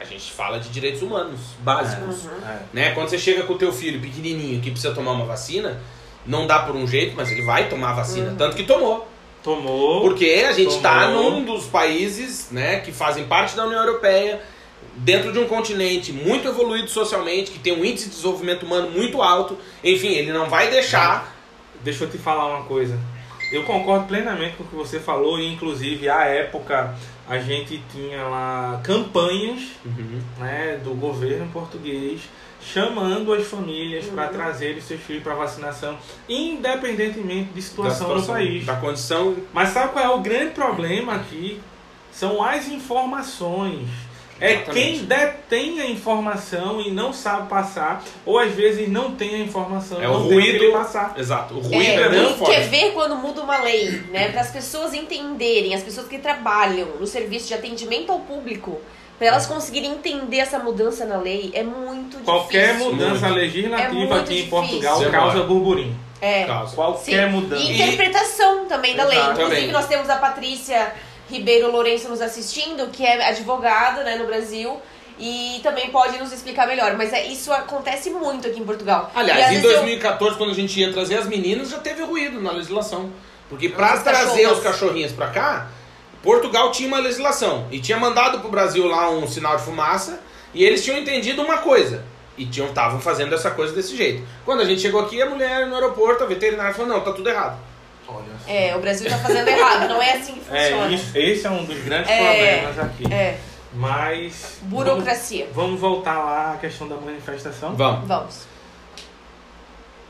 [0.00, 2.24] a gente fala de direitos humanos básicos.
[2.24, 2.46] Uhum.
[2.46, 2.58] É.
[2.72, 2.90] Né?
[2.92, 5.80] Quando você chega com o teu filho pequenininho que precisa tomar uma vacina,
[6.24, 8.30] não dá por um jeito, mas ele vai tomar a vacina.
[8.30, 8.36] Uhum.
[8.36, 9.08] Tanto que tomou.
[9.42, 10.02] Tomou.
[10.02, 14.40] Porque a gente está num dos países né, que fazem parte da União Europeia,
[14.96, 19.22] dentro de um continente muito evoluído socialmente, que tem um índice de desenvolvimento humano muito
[19.22, 19.56] alto.
[19.82, 21.34] Enfim, ele não vai deixar.
[21.82, 22.98] Deixa eu te falar uma coisa.
[23.50, 26.94] Eu concordo plenamente com o que você falou, e inclusive à época
[27.28, 30.20] a gente tinha lá campanhas Uhum.
[30.38, 32.20] né, do governo português
[32.60, 35.96] chamando as famílias para trazerem seus filhos para vacinação,
[36.28, 38.66] independentemente de situação, Da no país.
[38.66, 39.36] Da condição.
[39.52, 41.60] Mas sabe qual é o grande problema aqui?
[42.10, 43.88] São as informações.
[44.40, 44.72] É Exatamente.
[44.98, 50.00] quem detém a informação e não sabe passar, ou às vezes não tem a informação,
[50.00, 50.58] É não o tem ruído.
[50.58, 51.14] querer passar.
[51.16, 51.54] Exato.
[51.54, 52.54] O ruído É, é, muito e forte.
[52.54, 54.28] quer ver quando muda uma lei, né?
[54.30, 58.80] Para as pessoas entenderem, as pessoas que trabalham no serviço de atendimento ao público,
[59.18, 62.92] para elas conseguirem entender essa mudança na lei, é muito Qualquer difícil.
[62.92, 63.26] mudança Muito.
[63.26, 64.50] É legislativa muito aqui em difícil.
[64.50, 65.18] Portugal Demora.
[65.18, 65.96] causa burburinho.
[66.20, 66.44] É.
[66.44, 66.74] Causa.
[66.74, 67.32] Qualquer Sim.
[67.32, 67.62] mudança.
[67.62, 69.18] E interpretação também da lei.
[69.18, 69.32] Exato.
[69.32, 69.72] Inclusive, Também.
[69.72, 70.92] nós temos a Patrícia
[71.30, 74.80] Ribeiro Lourenço nos assistindo, que é advogada né, no Brasil.
[75.20, 76.94] E também pode nos explicar melhor.
[76.96, 79.10] Mas é, isso acontece muito aqui em Portugal.
[79.14, 82.40] Aliás, em vezes, eu- 2014, quando a gente ia trazer as meninas, já teve ruído
[82.40, 83.10] na legislação.
[83.48, 84.58] Porque As trazer cachorras.
[84.58, 85.68] os cachorrinhos pra cá,
[86.22, 87.66] Portugal tinha uma legislação.
[87.70, 90.20] E tinha mandado pro Brasil lá um sinal de fumaça.
[90.54, 92.04] E eles tinham entendido uma coisa.
[92.36, 94.22] E estavam fazendo essa coisa desse jeito.
[94.44, 97.28] Quando a gente chegou aqui, a mulher no aeroporto, a veterinária falou, não, tá tudo
[97.28, 97.58] errado.
[98.48, 99.88] É, o Brasil tá fazendo errado.
[99.88, 100.86] Não é assim que funciona.
[100.86, 103.12] É, isso, esse é um dos grandes É, problemas aqui.
[103.12, 103.38] É,
[103.74, 104.58] Mas.
[104.62, 105.44] burocracia.
[105.52, 107.74] Vamos, vamos voltar lá à questão da manifestação.
[107.76, 108.08] Vamos.
[108.08, 108.46] Vamos.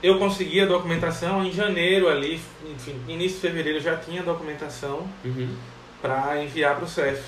[0.03, 4.25] Eu consegui a documentação em janeiro ali, enfim, início de fevereiro eu já tinha a
[4.25, 5.57] documentação Uhum.
[6.01, 7.21] para enviar para o CEF.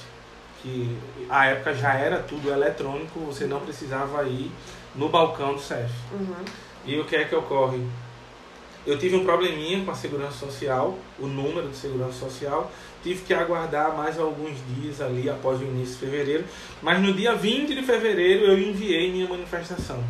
[0.63, 0.97] Que
[1.29, 4.53] a época já era tudo eletrônico, você não precisava ir
[4.95, 5.91] no balcão do CEF.
[6.13, 6.45] Uhum.
[6.85, 7.81] E o que é que ocorre?
[8.87, 12.70] Eu tive um probleminha com a segurança social, o número de segurança social,
[13.03, 16.45] tive que aguardar mais alguns dias ali após o início de fevereiro,
[16.83, 20.03] mas no dia 20 de fevereiro eu enviei minha manifestação.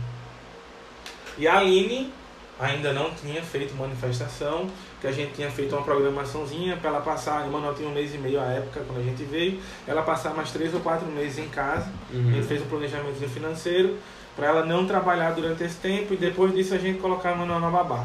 [1.37, 2.13] E a Aline
[2.61, 4.69] ainda não tinha feito manifestação,
[5.01, 8.15] que a gente tinha feito uma programaçãozinha para ela passar, a Emanuel tinha um mês
[8.15, 11.39] e meio à época quando a gente veio, ela passar mais três ou quatro meses
[11.39, 12.33] em casa, a Uhum.
[12.35, 13.97] gente fez um planejamento financeiro
[14.37, 17.61] para ela não trabalhar durante esse tempo e depois disso a gente colocar a Manuel
[17.61, 18.05] na babá.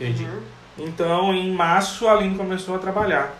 [0.00, 0.24] Entendi.
[0.24, 0.40] Uhum.
[0.78, 3.34] Então, em março, a Aline começou a trabalhar.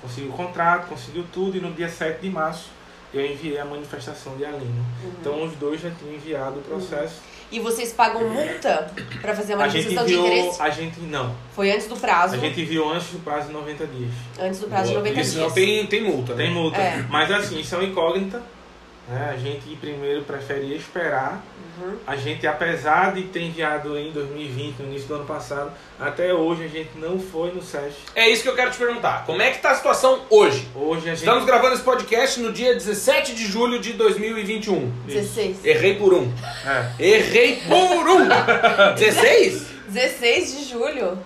[0.00, 2.70] Conseguiu o contrato, conseguiu tudo e no dia 7 de março
[3.12, 4.64] eu enviei a manifestação de Aline.
[4.64, 5.12] Uhum.
[5.20, 7.20] Então, os dois já tinham enviado o processo.
[7.50, 8.90] E vocês pagam multa
[9.22, 10.62] pra fazer a A gente manifestação de enviou, interesse?
[10.62, 11.34] a gente não.
[11.54, 12.34] Foi antes do prazo.
[12.34, 14.10] A gente enviou antes do prazo de 90 dias.
[14.40, 15.54] Antes do prazo Boa, de 90 porque senão dias.
[15.54, 16.44] tem, tem multa, né?
[16.44, 16.78] Tem multa.
[16.78, 17.04] É.
[17.08, 18.42] Mas assim, isso é uma incógnita.
[19.08, 19.30] Né?
[19.32, 21.42] A gente primeiro prefere esperar
[21.78, 21.96] Uhum.
[22.06, 26.64] A gente, apesar de ter enviado em 2020, no início do ano passado, até hoje
[26.64, 27.94] a gente não foi no SES.
[28.14, 29.24] É isso que eu quero te perguntar.
[29.26, 30.66] Como é que tá a situação hoje?
[30.74, 31.18] Hoje a gente.
[31.18, 34.90] Estamos gravando esse podcast no dia 17 de julho de 2021.
[35.06, 35.64] 16.
[35.64, 36.32] Errei por um.
[36.64, 37.04] É.
[37.04, 38.26] Errei por um!
[38.96, 39.66] 16?
[39.88, 41.18] 16 de julho.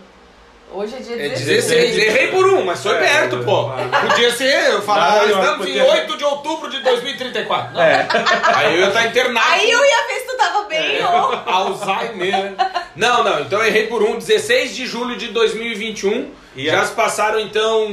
[0.73, 1.47] Hoje é dia É 16.
[1.67, 1.97] 16.
[1.99, 3.65] Errei por um, mas foi É, perto, pô.
[3.65, 3.89] claro.
[4.09, 7.75] Podia ser, eu falar, Não, estamos em podia- 8 de outubro de 2034.
[7.75, 7.83] Não.
[7.83, 8.07] É.
[8.55, 9.47] Aí eu ia estar internado.
[9.53, 11.05] Aí eu ia ver se tu tava bem, É.
[11.05, 11.41] ó.
[11.47, 12.55] Alzheimer.
[12.95, 14.17] Não, não, então eu errei por um.
[14.19, 16.31] 16 de julho de 2021.
[16.57, 17.89] E Já a- se passaram então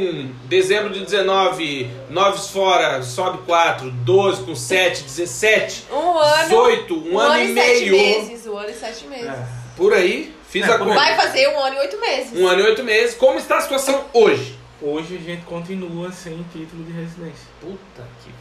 [0.45, 6.43] dezembro de 19, 9 fora, sobe 4, 12 com 7, 17, Um ano.
[6.43, 7.91] 18, um, um ano, ano e e sete meio.
[7.91, 8.47] meses.
[8.47, 9.27] Um ano e sete meses.
[9.29, 9.45] É.
[9.75, 10.93] Por aí, fiz É, a conta.
[10.93, 12.39] Vai fazer um ano e oito meses.
[12.39, 13.15] Um ano e oito meses.
[13.15, 14.57] Como está a situação hoje?
[14.81, 17.47] Hoje a gente continua sem título de residência.
[17.61, 18.31] Puta que.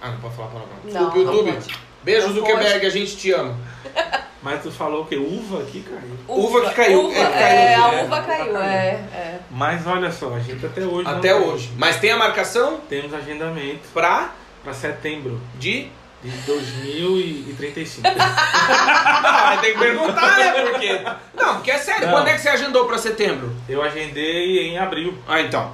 [0.00, 0.76] Ah, não pode falar palavrão.
[0.84, 1.52] Não, Desculpa, não YouTube.
[1.52, 1.78] pode.
[2.02, 3.56] Beijo, Não Zuckerberg, a gente te ama.
[4.42, 6.18] Mas tu falou que uva aqui caiu.
[6.28, 7.06] Uva que caiu.
[7.08, 8.04] Uva, É, caiu, é, a é.
[8.04, 8.88] uva caiu, é.
[9.12, 9.40] é.
[9.50, 11.02] Mas olha só, a gente até hoje.
[11.02, 11.72] não Até hoje.
[11.76, 14.32] Mas tem a marcação Temos agendamento pra
[14.62, 15.88] para setembro de.
[16.22, 18.06] De 2035.
[18.08, 20.52] Ah, tem que perguntar, né?
[20.70, 21.00] Porque.
[21.34, 22.06] Não, porque é sério.
[22.06, 22.14] Não.
[22.14, 23.54] Quando é que você agendou pra setembro?
[23.68, 25.16] Eu agendei em abril.
[25.28, 25.72] Ah, então.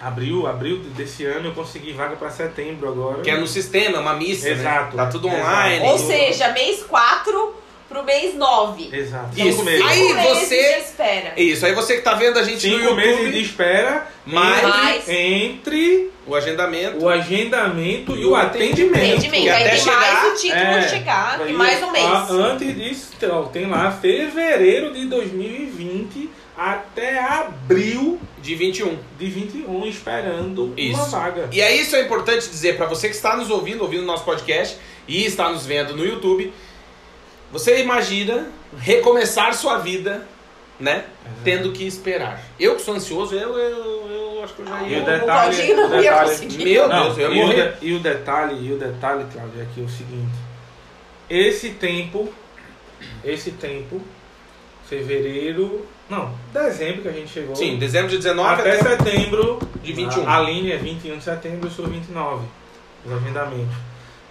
[0.00, 3.20] Abril, abril desse ano eu consegui vaga para setembro agora.
[3.20, 4.46] Que é no sistema, é uma missa.
[4.46, 4.52] né?
[4.52, 4.96] Exato.
[4.96, 5.84] Tá tudo online.
[5.86, 7.59] Ou seja, mês 4
[7.90, 8.88] pro mês 9.
[8.96, 9.28] Exato.
[9.38, 9.50] Isso.
[9.50, 9.84] Cinco meses.
[9.86, 11.32] Aí Cinco meses você- de espera.
[11.36, 14.62] Isso, aí você que tá vendo a gente Cinco no meses de YouTube, espera mais
[14.62, 15.08] Mais.
[15.08, 17.04] entre o agendamento.
[17.04, 18.96] o agendamento e o atendimento.
[19.04, 19.44] Entendimento.
[19.44, 21.92] E Aí até tem chegar- mais o título É, de chegar e mais um a-
[21.92, 22.30] mês.
[22.30, 28.98] antes disso, então, tem lá fevereiro de 2020 até abril De 21.
[29.18, 31.10] de 21 esperando uma Isso.
[31.10, 31.48] vaga.
[31.50, 34.24] E é isso é importante dizer pra você que está nos ouvindo, ouvindo o nosso
[34.24, 34.76] podcast
[35.08, 36.52] e está nos vendo no YouTube.
[37.52, 38.46] Você imagina
[38.78, 40.26] recomeçar sua vida,
[40.78, 41.04] né?
[41.44, 42.40] Tendo que esperar.
[42.58, 44.98] Eu que sou ansioso, eu, eu, eu acho que eu já E ia.
[44.98, 46.64] o O detalhe, não o detalhe-.
[46.64, 47.72] Meu Não, Deus, eu ia e, o morrer.
[47.80, 50.32] de- e o detalhe, e o detalhe, Cláudio, é que é o seguinte.
[51.28, 52.32] Esse tempo,
[53.24, 54.00] esse tempo
[54.88, 55.86] fevereiro.
[56.08, 57.54] Não, dezembro que a gente chegou.
[57.54, 60.28] Sim, dezembro de 19 até setembro de 21.
[60.28, 62.44] A, a linha é 21 de setembro, eu sou 29.
[63.04, 63.74] Os agendamentos.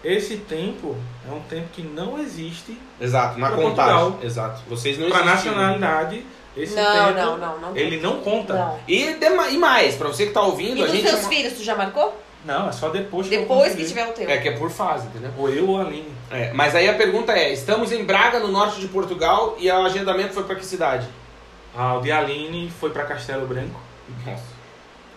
[0.03, 0.95] Esse tempo
[1.29, 3.93] é um tempo que não existe Exato, na contagem.
[3.95, 4.19] Portugal.
[4.23, 4.61] Exato.
[4.69, 6.25] Vocês não para nacionalidade.
[6.57, 8.53] Esse Não, tempo, não, não, não Ele não conta.
[8.53, 8.79] Não.
[8.87, 9.17] E,
[9.51, 11.07] e mais, pra você que tá ouvindo, E a gente.
[11.07, 12.17] seus filhos, tu já marcou?
[12.45, 14.29] Não, é só depois que Depois que tiver o teu.
[14.29, 15.31] É que é por fase, entendeu?
[15.37, 16.11] Ou eu ou a Aline.
[16.31, 19.85] É, mas aí a pergunta é: estamos em Braga, no norte de Portugal, e o
[19.85, 21.07] agendamento foi pra que cidade?
[21.75, 23.79] Ah, o de Aline foi para Castelo Branco
[24.25, 24.43] Nossa.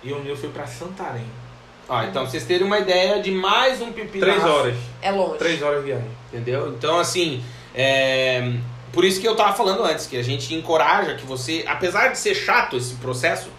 [0.02, 1.26] e o meu foi para Santarém.
[1.92, 4.24] Ah, então vocês terem uma ideia de mais um pepino.
[4.24, 4.74] Três horas.
[5.02, 5.36] É longe.
[5.36, 6.08] Três horas de viagem.
[6.32, 6.68] Entendeu?
[6.68, 8.50] Então, assim, é...
[8.90, 12.18] por isso que eu tava falando antes, que a gente encoraja que você, apesar de
[12.18, 13.50] ser chato esse processo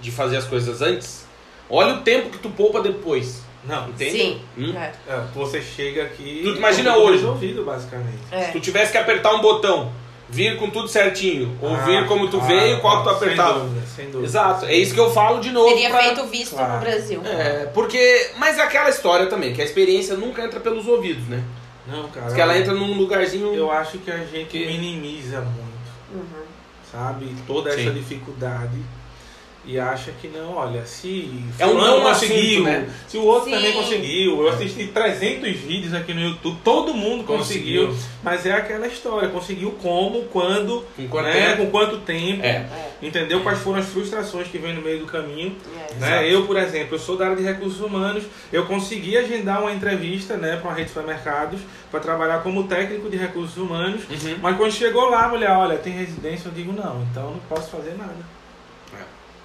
[0.00, 1.26] de fazer as coisas antes,
[1.68, 3.42] olha o tempo que tu poupa depois.
[3.64, 4.18] Não, Entende?
[4.18, 4.40] Sim.
[4.56, 4.74] Hum?
[4.76, 4.92] É.
[5.08, 6.42] é, você chega aqui.
[6.44, 7.22] Tu imagina hoje.
[7.22, 8.20] resolvido, basicamente.
[8.30, 8.44] É.
[8.44, 9.90] Se tu tivesse que apertar um botão,
[10.28, 13.28] vir com tudo certinho, ou Ah, vir como tu ah, veio, qual que tu sem
[13.28, 13.60] apertava?
[13.60, 14.24] dúvida, sem dúvida.
[14.26, 15.68] Exato, é isso que eu falo de novo.
[15.68, 16.72] Teria pra- feito visto Claro.
[16.74, 17.20] no Brasil.
[17.24, 18.30] É, porque.
[18.38, 21.42] Mas é aquela história também, que a experiência nunca entra pelos ouvidos, né?
[21.86, 22.34] Não, cara.
[22.34, 23.54] Que ela entra num lugarzinho.
[23.54, 26.42] Eu acho que a gente Que- minimiza muito, Uhum.
[26.90, 27.34] sabe?
[27.46, 27.92] Toda essa Sim.
[27.92, 28.78] dificuldade.
[29.66, 32.86] E acha que não, olha, se É um não assunto, conseguiu, né?
[33.08, 33.56] se o outro Sim.
[33.56, 38.08] também conseguiu, eu assisti 300 vídeos aqui no YouTube, todo mundo conseguiu, Conseguiu.
[38.22, 41.64] mas é aquela história, conseguiu como, quando, Com quanto né, tempo?
[41.64, 42.66] com quanto tempo, É.
[43.00, 43.40] Entendeu?
[43.40, 45.56] Quais foram as frustrações que vem no meio do caminho.
[45.74, 45.94] É.
[45.94, 46.08] Né?
[46.08, 46.24] Exato.
[46.24, 50.36] Eu, por exemplo, eu sou da área de recursos humanos, eu consegui agendar uma entrevista
[50.36, 51.60] né, para uma rede de supermercados
[51.90, 54.36] para trabalhar como técnico de recursos humanos, Uhum.
[54.42, 57.38] mas quando chegou lá, a mulher, olha, tem residência, eu digo não, então eu não
[57.48, 58.33] posso fazer nada.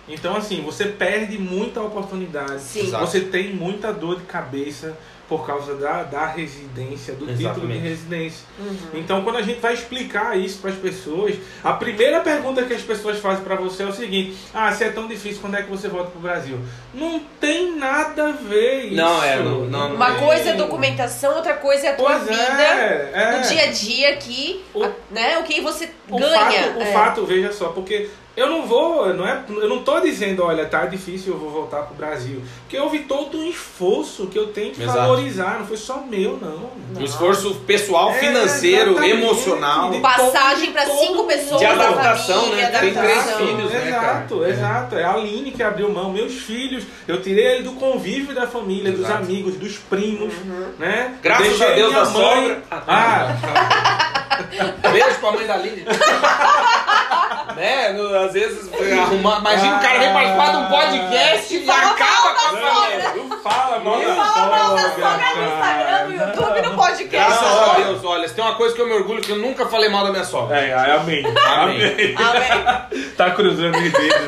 [0.10, 2.89] Então, assim, você perde muita oportunidade, Sim.
[2.89, 4.97] Você tem muita dor de cabeça
[5.30, 7.80] por causa da, da residência, do título de Exatamente.
[7.82, 8.45] residência.
[8.59, 8.75] Uhum.
[8.95, 12.82] Então, quando a gente vai explicar isso para as pessoas, a primeira pergunta que as
[12.82, 15.69] pessoas fazem para você é o seguinte: Ah, se é tão difícil, quando é que
[15.69, 16.57] você volta pro Brasil?
[16.93, 18.95] Não tem nada a ver isso.
[18.95, 20.25] Não, é, não- não- Uma tem.
[20.25, 23.38] coisa é documentação, outra coisa é a tua Pois vida é, é.
[23.38, 25.38] no dia a dia aqui, O- a- né?
[25.38, 26.34] O que você O ganha.
[26.63, 26.91] fato, o é.
[26.91, 30.86] fato, veja só, porque eu não vou, não é, eu não tô dizendo, olha, tá
[30.86, 32.41] difícil, eu vou voltar pro Brasil.
[32.61, 34.99] Porque houve todo um esforço que eu tenho que Exato.
[35.20, 36.70] Valorizar, não foi só meu, não.
[36.99, 39.91] Um esforço pessoal, financeiro, É, emocional.
[39.91, 42.80] De Passagem pra todo cinco pessoas De da adaptação, família, né?
[42.80, 43.47] Tem três adaptação.
[43.47, 44.49] filhos, né, exato, cara?
[44.49, 44.95] exato.
[44.97, 46.84] É a Aline que abriu mão, meus filhos.
[47.07, 49.24] Eu tirei ele do convívio da família, dos Exato.
[49.24, 50.74] amigos, dos primos, Uhum.
[50.80, 51.13] né?
[51.22, 52.63] Graças Deixei a Deus da mãe- sogra.
[52.72, 53.28] Ah,
[54.91, 55.86] Beijo pra mãe da Lili.
[57.55, 57.88] né?
[58.26, 59.39] Às vezes arrumar.
[59.39, 61.93] Imagina o cara vem participar de um podcast e Fala
[62.60, 63.14] sogra.
[63.16, 66.14] não fala mal da Fala mal da sogra, sogra no Instagram, no.
[66.14, 67.10] YouTube, no podcast.
[67.10, 67.72] Graças Não.
[67.72, 69.89] a Deus, olha, se tem uma coisa que eu me orgulho que eu nunca falei
[69.89, 70.57] mal da minha sogra.
[70.60, 71.24] É, ai, amém.
[71.26, 72.16] Amém.
[72.16, 73.10] Amém.
[73.16, 74.22] Tá cruzando os dedos.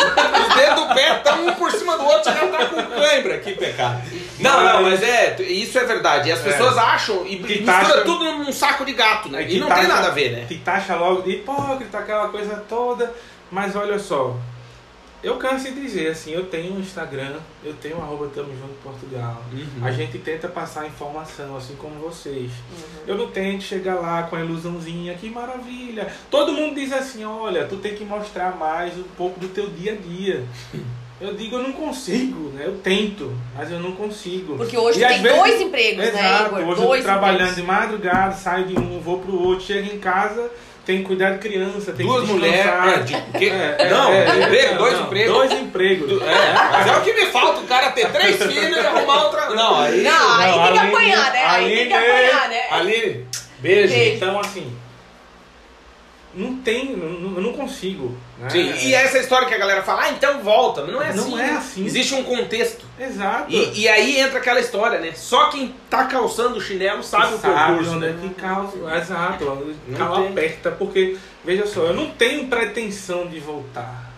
[0.47, 3.37] Os dedos do pé estão um por cima do outro, já tá com cãibra.
[3.39, 4.01] Que pecado.
[4.39, 6.29] Não, não, mas é, isso é verdade.
[6.29, 6.43] E as É.
[6.43, 9.41] pessoas acham e Que mistura taxa- tudo num saco de gato, né?
[9.41, 10.45] É E que não taxa- tem nada a ver, né?
[10.47, 13.13] Que taxa logo de hipócrita, aquela coisa toda.
[13.51, 14.35] Mas olha só,
[15.23, 18.73] eu canso de dizer assim, eu tenho um Instagram, eu tenho um arroba Tamo Junto
[18.83, 19.43] Portugal.
[19.53, 19.85] Uhum.
[19.85, 22.51] A gente tenta passar informação, assim como vocês.
[22.51, 23.03] Uhum.
[23.07, 26.11] Eu não tento chegar lá com a ilusãozinha, que maravilha.
[26.29, 29.93] Todo mundo diz assim, olha, tu tem que mostrar mais um pouco do teu dia
[29.93, 30.43] a dia.
[31.21, 32.63] Eu digo, eu não consigo, né?
[32.65, 34.57] Eu tento, mas eu não consigo.
[34.57, 36.69] Porque hoje E tem vezes- dois empregos, né, Exato, Igor?
[36.69, 37.55] hoje eu dois tô trabalhando empregos.
[37.57, 40.49] de madrugada, saio de um, vou pro outro, chego em casa,
[40.85, 42.65] tenho que cuidar de criança, tem Duas que mulheres.
[42.65, 45.33] É, de, que, É, é, não, é, é, emprego, dois não, empregos.
[45.33, 46.21] Dois empregos.
[46.21, 49.49] É, mas é o que me falta, o cara ter três filhos e arrumar outra.
[49.51, 50.01] Não, aí.
[50.01, 51.45] Não, aí Não, tem que apanhar, né?
[51.45, 52.61] Aí tem que apanhar, né?
[52.71, 53.27] Aline,
[53.59, 53.93] beijo.
[53.93, 54.15] Beijo.
[54.15, 54.75] Então, assim,
[56.33, 58.15] não tem, não- eu não consigo.
[58.39, 58.49] Né?
[58.49, 60.81] Sim, e essa história que a galera fala, ah, então volta.
[60.81, 61.33] Mas não é Não assim.
[61.33, 61.51] é né?
[61.57, 61.85] assim.
[61.85, 62.85] Existe um contexto.
[62.99, 63.51] Exato.
[63.51, 65.11] E, e aí entra aquela história, né?
[65.13, 67.91] Só quem tá calçando o chinelo sabe o sabe percurso.
[67.97, 68.19] onde é né?
[68.21, 68.97] que causa.
[68.97, 74.09] Exato, Não cala aperta, porque, veja só, eu não tenho pretensão de voltar.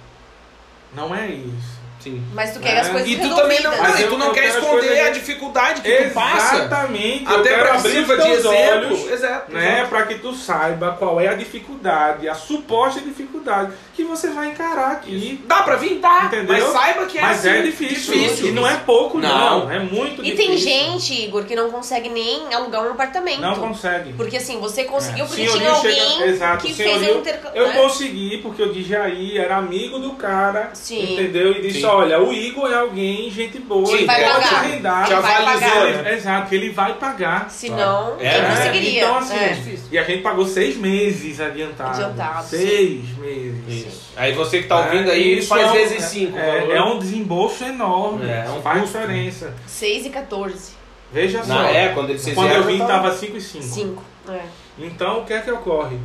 [0.95, 1.82] Não é isso.
[2.03, 2.21] Sim.
[2.33, 2.79] Mas tu quer É.
[2.81, 5.09] as coisas E tu também não, Mas não, e eu- tu não quer esconder a
[5.09, 6.55] dificuldade que tu passa.
[6.57, 7.25] Exatamente.
[7.33, 8.49] Até pra abrir os teus exemplo.
[8.51, 9.51] olhos, Exato.
[9.53, 14.49] né, para que tu saiba qual é a dificuldade, a suposta dificuldade que você vai
[14.49, 15.41] encarar aqui.
[15.45, 15.99] Dá pra vir?
[15.99, 16.23] Dá.
[16.25, 16.47] Entendeu?
[16.47, 18.13] Mas saiba que é Mas assim, é difícil.
[18.13, 18.47] difícil.
[18.47, 19.63] E não é pouco, não.
[19.63, 19.71] Não.
[19.71, 20.35] É muito E difícil.
[20.47, 23.39] tem gente, Igor, que não consegue nem alugar um apartamento.
[23.41, 24.13] Não consegue.
[24.13, 25.27] Porque assim, você conseguiu É.
[25.27, 27.61] porque tinha alguém chega- exato, que fez um intercâmbio.
[27.61, 27.73] Eu né?
[27.75, 31.13] consegui, porque o Djaí era amigo do cara, Sim.
[31.13, 31.51] entendeu?
[31.51, 31.85] E disse, Sim.
[31.95, 34.59] Olha, o Igor é alguém, gente boa, Sim, ele vai pode pagar.
[34.59, 35.07] arrendar.
[35.07, 35.85] Já vai pagar.
[36.03, 36.13] né?
[36.13, 37.49] Exato, que ele vai pagar.
[37.49, 38.55] Se não, É, não né?
[38.55, 39.01] conseguiria.
[39.03, 39.47] Então, assim, É.
[39.49, 39.85] difícil.
[39.91, 41.89] e a gente pagou seis meses adiantado.
[42.03, 43.87] Adiantado, Seis meses.
[43.87, 44.03] Isso.
[44.15, 46.37] Aí você que tá ouvindo aí, Isso faz é um- vezes 5.
[46.37, 48.25] É, é um desembolso enorme.
[48.29, 48.97] É, é um faz custo.
[48.99, 49.53] diferença.
[49.65, 50.71] 6 e 14.
[51.11, 51.53] Veja só.
[51.53, 53.63] Na é, quando eles Quando eu vim, tava- tava 5 e 5.
[53.63, 54.03] 5.
[54.29, 54.41] É.
[54.79, 55.97] Então, o que é que ocorre?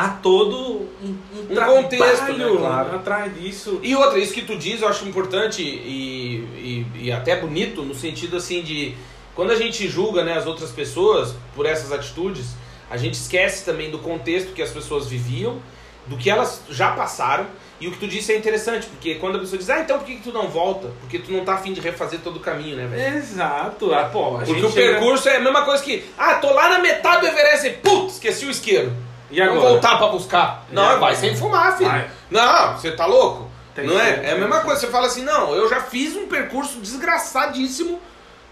[0.00, 0.56] Há todo
[1.02, 2.94] um, um, Um contexto, né, claro.
[2.94, 3.80] atrás disso.
[3.82, 7.94] E outra, isso que tu diz eu acho importante e, e, e até bonito, no
[7.96, 8.94] sentido assim de.
[9.34, 12.46] Quando a gente julga né, as outras pessoas por essas atitudes,
[12.88, 15.58] a gente esquece também do contexto que as pessoas viviam,
[16.06, 17.46] do que elas já passaram.
[17.80, 20.06] E o que tu disse é interessante, porque quando a pessoa diz, ah, então por
[20.06, 20.90] que, que tu não volta?
[21.00, 23.16] Porque tu não tá afim de refazer todo o caminho, né, velho?
[23.18, 23.92] Exato.
[23.94, 26.52] Ah, pô, a Porque gente o chega- percurso é a mesma coisa que, ah, tô
[26.52, 28.92] lá na metade do Everest e, putz, esqueci o isqueiro.
[29.30, 29.70] E Vamos agora?
[29.72, 30.64] voltar pra buscar.
[30.70, 30.98] E Não, agora?
[31.00, 31.90] vai sem fumar, filho.
[31.90, 32.08] Vai.
[32.30, 33.48] Não, você tá louco?
[33.74, 34.24] Tem não é?
[34.24, 34.80] É a mesma coisa.
[34.80, 38.00] Você fala assim, não, eu já fiz um percurso desgraçadíssimo.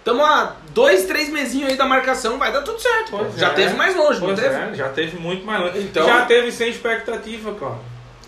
[0.04, 3.10] Tamo há dois, três mesinhos aí da marcação, vai dar tudo certo.
[3.10, 3.54] Pois já é.
[3.54, 4.54] teve mais longe, não Pois teve?
[4.54, 5.78] é, já teve muito mais longe.
[5.80, 7.78] Então- Já teve sem expectativa, claro.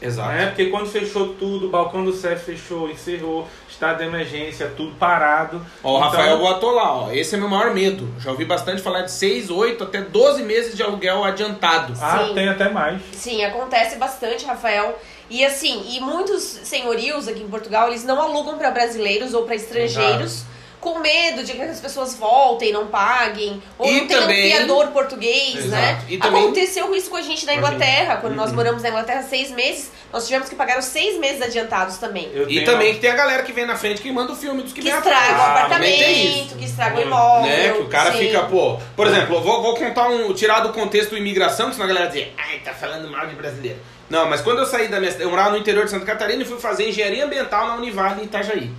[0.00, 0.30] Exato.
[0.30, 4.94] É, porque quando fechou tudo, o balcão do CEF fechou, encerrou, estado de emergência, tudo
[4.96, 5.64] parado.
[5.82, 7.10] Ó, o Então, Rafael botou lá, ó.
[7.12, 8.08] Esse é meu maior medo.
[8.20, 11.94] Já ouvi bastante falar de 6, 8, até 12 meses de aluguel adiantado.
[12.00, 12.34] Ah, Sim.
[12.34, 13.00] tem até mais.
[13.12, 14.98] Sim, acontece bastante, Rafael.
[15.30, 19.56] E assim, e muitos senhorios aqui em Portugal, eles não alugam para brasileiros ou para
[19.56, 20.44] estrangeiros.
[20.80, 24.56] Com medo de que as pessoas voltem, não paguem, ou E não tenham também- um
[24.56, 25.70] fiador português, Exato.
[25.70, 26.02] né?
[26.08, 28.18] E também- Aconteceu isso com a gente na Inglaterra.
[28.18, 28.56] Quando nós Uhum.
[28.56, 32.30] moramos na Inglaterra seis meses, nós tivemos que pagar os seis meses adiantados também.
[32.32, 34.62] Eu E também que tem a galera que vem na frente que manda o filme
[34.62, 37.50] dos que, Que vem estraga o apartamento, que estraga o Muito, imóvel.
[37.50, 37.72] né?
[37.72, 38.18] Que o cara sim.
[38.18, 38.78] fica, pô.
[38.94, 40.32] Por exemplo, eu vou, vou contar um.
[40.32, 43.78] tirar do contexto imigração, que senão a galera dizer, ai, tá falando mal de brasileiro.
[44.08, 46.46] Não, mas quando eu saí da minha eu morava no interior de Santa Catarina e
[46.46, 48.70] fui fazer engenharia ambiental na Univale em Itajaí,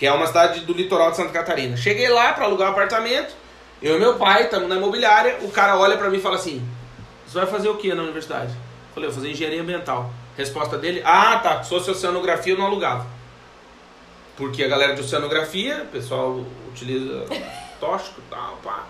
[0.00, 1.76] que é uma cidade do litoral de Santa Catarina.
[1.76, 3.34] Cheguei lá pra alugar um apartamento,
[3.82, 6.66] eu e meu pai, estamos na imobiliária, o cara olha pra mim e fala assim:
[7.26, 8.50] Você vai fazer o que na universidade?
[8.50, 10.10] Eu falei, eu vou fazer engenharia ambiental.
[10.38, 13.06] Resposta dele: Ah, tá, se fosse oceanografia eu não alugava.
[14.38, 17.26] Porque a galera de oceanografia, o pessoal utiliza
[17.78, 18.86] tóxico tal, pá.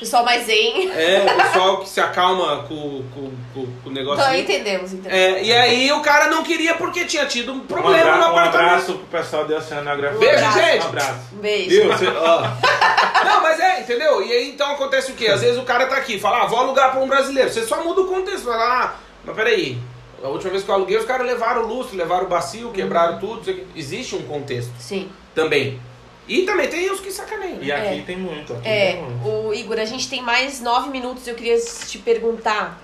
[0.00, 0.90] Pessoal mais zen.
[0.92, 4.22] É, o pessoal que se acalma com, com, com, com o negócio.
[4.22, 5.18] Então, entendemos, entendemos.
[5.18, 8.34] É, e aí o cara não queria porque tinha tido um Um, problema abra- no
[8.34, 8.68] um apartamento.
[8.70, 10.18] abraço pro pessoal de Oceanografia.
[10.18, 10.84] Beijo, gente.
[10.84, 11.20] Um abraço.
[11.32, 11.70] Um beijo.
[11.70, 11.86] Viu?
[11.88, 12.40] Você- ó.
[13.24, 14.20] Não, mas é, entendeu?
[14.24, 15.28] E aí então acontece o quê?
[15.28, 17.48] Às vezes o cara tá aqui, fala, ah, vou alugar pra um brasileiro.
[17.50, 19.78] Você só muda o contexto, vai lá, ah, mas peraí.
[20.22, 23.18] A última vez que eu aluguei, os caras levaram o lustre, levaram o bacio, quebraram
[23.18, 23.36] tudo.
[23.36, 23.64] não sei o quê.
[23.76, 25.08] Existe um contexto Sim.
[25.34, 25.80] também.
[26.28, 27.56] E também tem os que sacaneiam.
[27.56, 27.64] né?
[27.64, 28.02] E aqui É.
[28.02, 28.52] tem muito.
[28.52, 29.28] Aqui É, tem muito.
[29.48, 31.26] o Igor, a gente tem mais nove minutos.
[31.26, 32.80] Eu queria te perguntar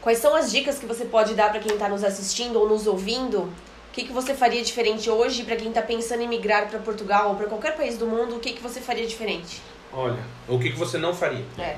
[0.00, 2.86] quais são as dicas que você pode dar para quem está nos assistindo ou nos
[2.86, 3.40] ouvindo.
[3.40, 3.52] O
[3.92, 7.34] que, que você faria diferente hoje para quem está pensando em migrar para Portugal ou
[7.34, 8.36] para qualquer país do mundo?
[8.36, 9.60] O que, que você faria diferente?
[9.92, 11.44] Olha, O que, que você não faria?
[11.58, 11.76] É.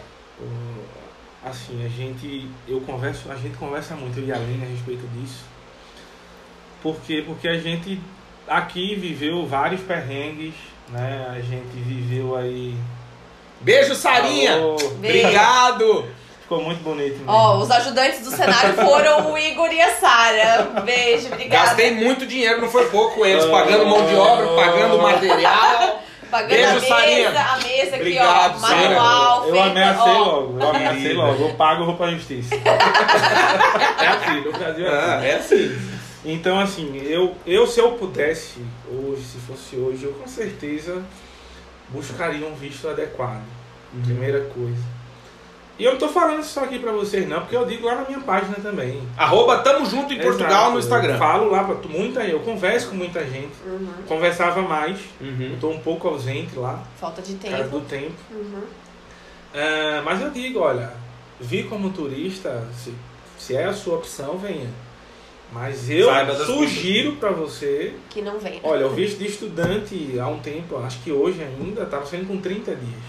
[1.45, 2.49] assim, a gente.
[2.67, 5.45] Eu converso, a gente conversa muito, eu e a Aline, a respeito disso.
[6.83, 7.23] Por quê?
[7.27, 8.01] Porque a gente
[8.49, 10.55] aqui viveu vários perrengues,
[10.89, 11.27] né?
[11.31, 12.75] A gente viveu aí.
[13.61, 14.55] Beijo, Sarinha!
[14.55, 15.27] Alô, Beijo.
[15.27, 16.09] Obrigado!
[16.43, 17.19] Ficou muito bonito.
[17.19, 17.31] mesmo.
[17.31, 20.81] Ó, os ajudantes do cenário foram o Igor e a Sara.
[20.83, 21.67] Beijo, obrigada.
[21.67, 26.03] Gastei muito dinheiro, não foi pouco eles, pagando mão de obra, pagando material.
[26.31, 27.29] Pagando Beijo, a mesa, Sarinha.
[27.29, 28.61] a mesa aqui, Obrigado, ó.
[28.61, 30.19] Manual, eu feita, ameacei ó.
[30.19, 31.43] logo, eu ameacei logo.
[31.43, 32.55] Eu pago, eu vou pra justiça.
[34.01, 35.09] é assim, no Brasil é assim.
[35.11, 35.98] Ah, é assim.
[36.25, 38.61] Então, assim, eu, eu se eu pudesse,
[38.91, 41.03] hoje, se fosse hoje, eu com certeza
[41.91, 43.43] buscaria um visto adequado.
[44.05, 44.99] Primeira coisa.
[45.79, 47.95] E eu não tô falando isso só aqui pra vocês, não, porque eu digo lá
[47.95, 49.01] na minha página também.
[49.17, 50.71] Arroba Tamo Junto em Portugal Exato.
[50.73, 51.19] no Eu Instagram.
[51.19, 53.53] falo lá pra muita eu converso com muita gente.
[53.65, 53.89] Uhum.
[54.09, 54.99] Conversava mais.
[55.21, 55.51] Uhum.
[55.53, 57.89] Eu tô um pouco ausente lá, Falta de por causa do tempo.
[57.89, 58.15] tempo.
[58.33, 58.63] Uhum.
[59.55, 60.93] Ah, mas eu digo, olha,
[61.41, 62.93] vir como turista, se,
[63.39, 64.69] se é a sua opção, venha.
[65.51, 66.11] Mas eu
[66.45, 68.61] sugiro para você, Que não vem.
[68.63, 72.37] olha, o visto de estudante há um tempo, acho que hoje ainda, estava sendo com
[72.39, 73.03] 30 dias.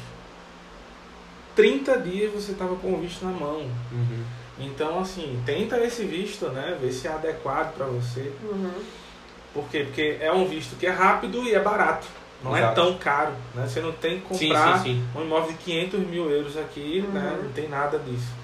[1.55, 3.67] 30 dias você estava com o visto na mão.
[3.91, 4.23] Uhum.
[4.59, 6.77] Então, assim, tenta esse visto, né?
[6.79, 8.31] Ver se é adequado para você.
[8.43, 8.71] Uhum.
[9.53, 9.83] Por quê?
[9.83, 12.07] Porque é um visto que é rápido e é barato.
[12.43, 12.75] Não é Exato.
[12.75, 13.67] tão caro, né?
[13.67, 14.83] Você não tem que Sim, comprar sim,
[15.13, 15.19] sim.
[15.19, 17.35] um imóvel de 500 mil euros aqui, né?
[17.37, 17.43] Uhum.
[17.43, 18.38] Não tem nada disso.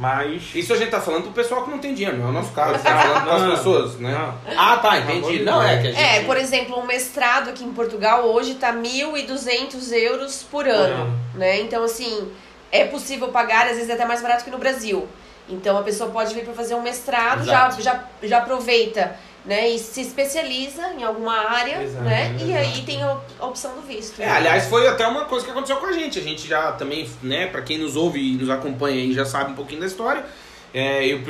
[0.00, 0.54] Mas...
[0.54, 2.52] Isso a gente tá falando pro pessoal que não tem dinheiro, não é o nosso
[2.52, 2.80] caso.
[2.82, 4.10] Tá falando as pessoas, né?
[4.10, 4.56] não.
[4.56, 5.42] Ah, tá, entendi.
[5.42, 6.02] Não, é que a gente...
[6.02, 11.20] É, por exemplo, um mestrado aqui em Portugal hoje tá 1.200 euros por ano, ano.
[11.34, 11.60] né?
[11.60, 12.32] Então, assim,
[12.72, 15.06] é possível pagar, às vezes é até mais barato que no Brasil.
[15.46, 19.70] Então, a pessoa pode vir para fazer um mestrado, já, já, já aproveita né?
[19.70, 22.36] E se especializa em alguma área, Exato, né?
[22.38, 22.58] E exato.
[22.58, 24.20] aí tem a opção do visto.
[24.20, 26.18] É, aliás, foi até uma coisa que aconteceu com a gente.
[26.18, 29.52] A gente já também, né, pra quem nos ouve e nos acompanha aí, já sabe
[29.52, 30.24] um pouquinho da história.
[30.72, 31.20] É, eu,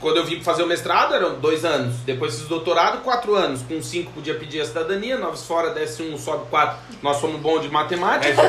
[0.00, 1.96] quando eu vim fazer o mestrado eram dois anos.
[1.98, 3.62] Depois fiz o doutorado, quatro anos.
[3.62, 6.78] Com cinco podia pedir a cidadania, nove fora, desce um, sobe quatro.
[7.00, 8.42] Nós somos bons de matemática.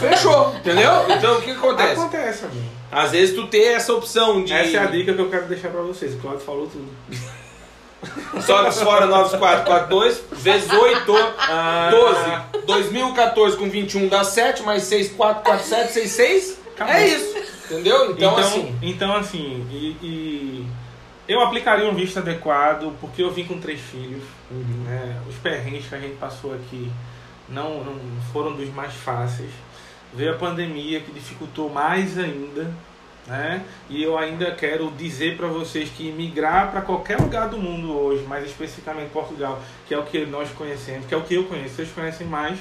[0.00, 0.90] Fechou, entendeu?
[1.10, 2.00] Então o que que acontece?
[2.00, 2.64] Acontece, amigo.
[2.90, 4.52] Às vezes tu ter essa opção de.
[4.52, 6.14] Essa é a dica que eu quero deixar pra vocês.
[6.14, 6.88] O Claudio falou tudo.
[8.46, 11.88] Sobe fora 9442 vezes 8, Ah.
[11.90, 12.66] 12.
[12.66, 16.58] 2014 com 21 dá 7, mais 6, 4, 4, 7, 6, 6.
[16.74, 16.94] Acabou.
[16.94, 17.38] É isso.
[17.70, 18.10] Entendeu?
[18.12, 18.78] Então, assim.
[18.82, 20.66] então assim, e, e
[21.28, 24.22] eu aplicaria um visto adequado porque eu vim com três filhos.
[24.50, 24.84] Uhum.
[24.84, 25.20] né?
[25.28, 26.90] Os perrengues que a gente passou aqui
[27.48, 27.96] não, não
[28.32, 29.50] foram dos mais fáceis.
[30.12, 32.72] Veio a pandemia que dificultou mais ainda.
[33.26, 33.62] Né?
[33.88, 38.24] E eu ainda quero dizer para vocês que migrar para qualquer lugar do mundo hoje,
[38.24, 41.76] mais especificamente Portugal, que é o que nós conhecemos, que é o que eu conheço,
[41.76, 42.58] vocês conhecem mais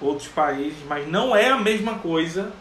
[0.00, 2.52] outros países, mas não é a mesma coisa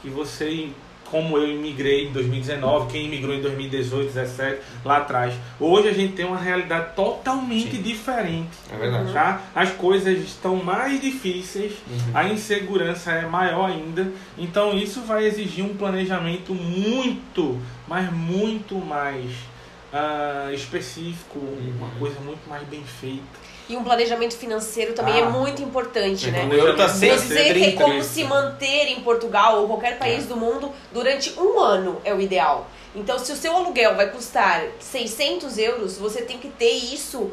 [0.00, 0.70] que você,
[1.12, 5.34] como eu imigrei em 2019, quem imigrou em 2018, 2017, lá atrás.
[5.60, 7.82] Hoje a gente tem uma realidade totalmente Sim.
[7.82, 8.48] diferente.
[8.72, 9.12] É verdade.
[9.12, 9.42] Tá?
[9.54, 11.98] As coisas estão mais difíceis, Uhum.
[12.14, 19.30] a insegurança é maior ainda, então isso vai exigir um planejamento muito, mas muito mais
[19.94, 21.92] ah, específico, uma Uhum.
[21.98, 23.41] coisa muito mais bem feita.
[23.72, 25.18] E um planejamento financeiro também Ah.
[25.20, 26.46] é muito importante, né?
[26.50, 28.04] O euro tá 6, dizer que é como 30.
[28.04, 32.66] se manter em Portugal ou qualquer país do mundo durante um ano é o ideal.
[32.94, 37.30] Então, se o seu aluguel vai custar 600 euros, você tem que ter isso,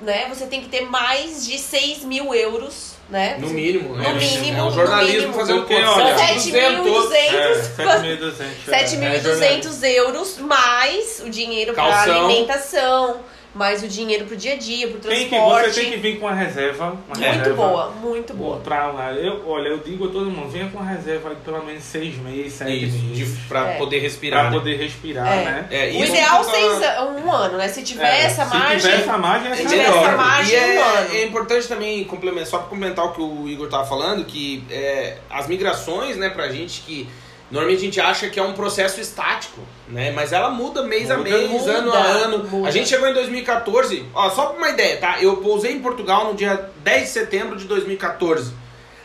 [0.00, 0.26] né?
[0.28, 3.36] Você tem que ter mais de 6 mil euros, né?
[3.38, 4.08] No mínimo, né?
[4.08, 5.34] No mínimo, É o no jornalismo mínimo.
[5.34, 5.74] fazer o quê?
[5.76, 8.42] olha, 7.200 É, 7.200.
[8.66, 8.84] é.
[8.84, 13.20] 7.200 euros mais o dinheiro para alimentação,
[13.54, 15.70] mais o dinheiro pro dia a dia, pro Tem que, transporte.
[15.72, 16.86] você tem que vir com uma reserva.
[16.86, 18.56] Uma Muito reserva boa, muito boa.
[18.58, 18.92] Pra.
[19.16, 22.16] Eu, olha, eu digo a todo mundo, venha com uma reserva de pelo menos seis
[22.18, 23.16] meses, sete Isso, meses.
[23.16, 23.78] de, pra É.
[23.78, 24.40] poder respirar.
[24.40, 24.58] Pra né?
[24.58, 25.44] poder respirar, É.
[25.44, 25.66] né?
[25.70, 27.68] É, O ideal tá- seis an- um ano, né?
[27.68, 28.78] Se tiver É, essa se margem.
[28.78, 30.04] tiver essa margem, é Se É tiver melhor.
[30.08, 31.14] essa margem, E é, um ano.
[31.14, 35.18] é importante também complementar, só para complementar o que o Igor tava falando, que é,
[35.30, 37.08] as migrações, né, pra gente que
[37.54, 40.10] normalmente a gente acha que é um processo estático, né?
[40.10, 42.38] Mas ela muda mês a Muda, mês, muda, ano a ano.
[42.44, 42.68] muda.
[42.68, 45.22] A gente chegou em 2014, ó, só pra uma ideia, tá?
[45.22, 48.52] Eu pousei em Portugal no dia 10 de setembro de 2014.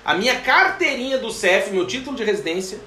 [0.03, 2.79] A minha carteirinha do CEF, meu título de residência,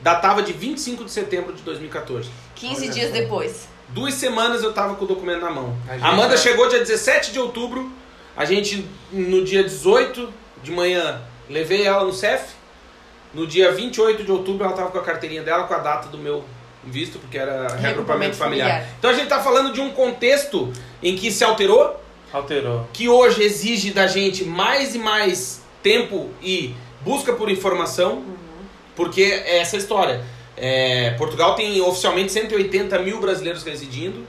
[0.00, 2.30] datava de 25 de setembro de 2014.
[2.54, 3.68] 15 Olha dias depois.
[3.90, 5.76] Duas semanas eu tava com o documento na mão.
[5.88, 7.90] A gente A Amanda chegou dia 17 de outubro.
[8.36, 10.32] A gente, no dia 18
[10.62, 12.57] de manhã, levei ela no CEF.
[13.34, 16.18] No dia 28 de outubro, ela tava com a carteirinha dela, com a data do
[16.18, 16.44] meu
[16.84, 18.68] visto, porque era reagrupamento Reagrupamento familiar.
[18.68, 18.94] familiar.
[18.98, 20.72] Então a gente tá falando de um contexto
[21.02, 22.00] em que se alterou,
[22.32, 22.88] Alterou.
[22.92, 28.22] que hoje exige da gente mais e mais tempo e busca por informação,
[28.96, 30.22] porque é essa história.
[30.56, 34.26] É, Portugal tem oficialmente 180 mil brasileiros residindo,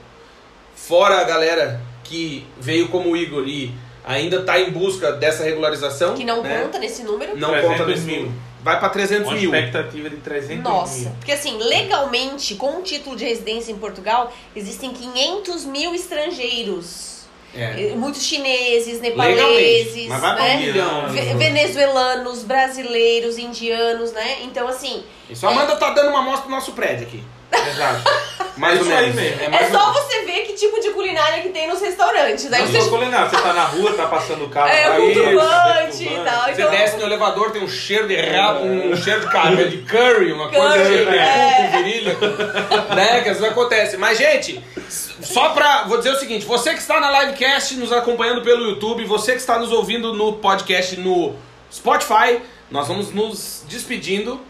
[0.74, 3.72] fora a galera que veio como o Igor e
[4.04, 6.14] ainda está em busca dessa regularização.
[6.14, 6.62] Que não né?
[6.62, 7.36] conta nesse número.
[7.36, 8.32] Não 300 conta nesse mil.
[8.62, 9.54] Vai para 300 Uma mil.
[9.54, 11.10] expectativa de 300 Nossa, mil.
[11.12, 17.10] porque assim, legalmente, com o título de residência em Portugal, existem 500 mil estrangeiros.
[17.52, 17.94] É.
[17.96, 19.38] Muitos chineses, Legalmente.
[19.40, 21.34] nepaleses, Mas vai pra um né?
[21.36, 24.42] venezuelanos, brasileiros, indianos, né?
[24.42, 27.24] Então, assim, Isso a Amanda tá dando uma amostra pro nosso prédio aqui.
[27.52, 28.04] Exato.
[28.56, 29.14] Mais É ou isso aí menos.
[29.16, 29.40] mesmo.
[29.40, 30.02] É é mais ou só menos.
[30.08, 32.52] você ver que tipo de culinária que tem nos restaurantes.
[32.52, 34.68] Aí Não você sou culinário, você tá na rua, tá passando o carro.
[34.68, 36.44] É, aí, um turbante e tal.
[36.44, 39.78] Você Então- desce no elevador, tem um cheiro de rabo, um cheiro de cabelo de
[39.78, 41.66] curry, uma coisa Curry, cheia de é.
[41.70, 42.16] cu virilha.
[42.94, 43.20] né?
[43.22, 43.96] Que às vezes acontece.
[43.96, 44.62] Mas, gente,
[45.20, 45.84] só pra.
[45.84, 49.38] Vou dizer o seguinte: você que está na livecast nos acompanhando pelo YouTube, você que
[49.38, 51.34] está nos ouvindo no podcast no
[51.72, 52.40] Spotify,
[52.70, 54.40] nós vamos nos despedindo.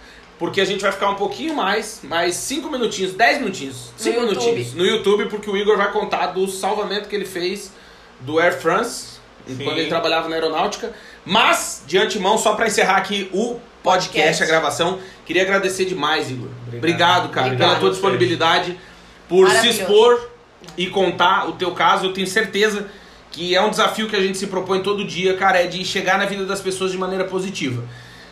[0.40, 4.30] Porque a gente vai ficar um pouquinho mais, mais 5 minutinhos, 10 minutinhos, 5 YouTube.
[4.30, 7.70] minutinhos no YouTube, porque o Igor vai contar do salvamento que ele fez
[8.20, 9.62] do Air France, Sim.
[9.62, 10.94] quando ele trabalhava na aeronáutica.
[11.26, 14.42] Mas, de antemão, só para encerrar aqui o podcast, Podcast.
[14.42, 16.48] a gravação, queria agradecer demais, Igor.
[16.68, 17.30] Obrigado, Obrigado.
[17.30, 17.68] cara, Obrigado.
[17.68, 18.80] pela tua disponibilidade,
[19.28, 20.30] por se expor
[20.74, 22.06] e contar o teu caso.
[22.06, 22.88] Eu tenho certeza
[23.30, 26.16] que é um desafio que a gente se propõe todo dia, cara, é de chegar
[26.16, 27.84] na vida das pessoas de maneira positiva.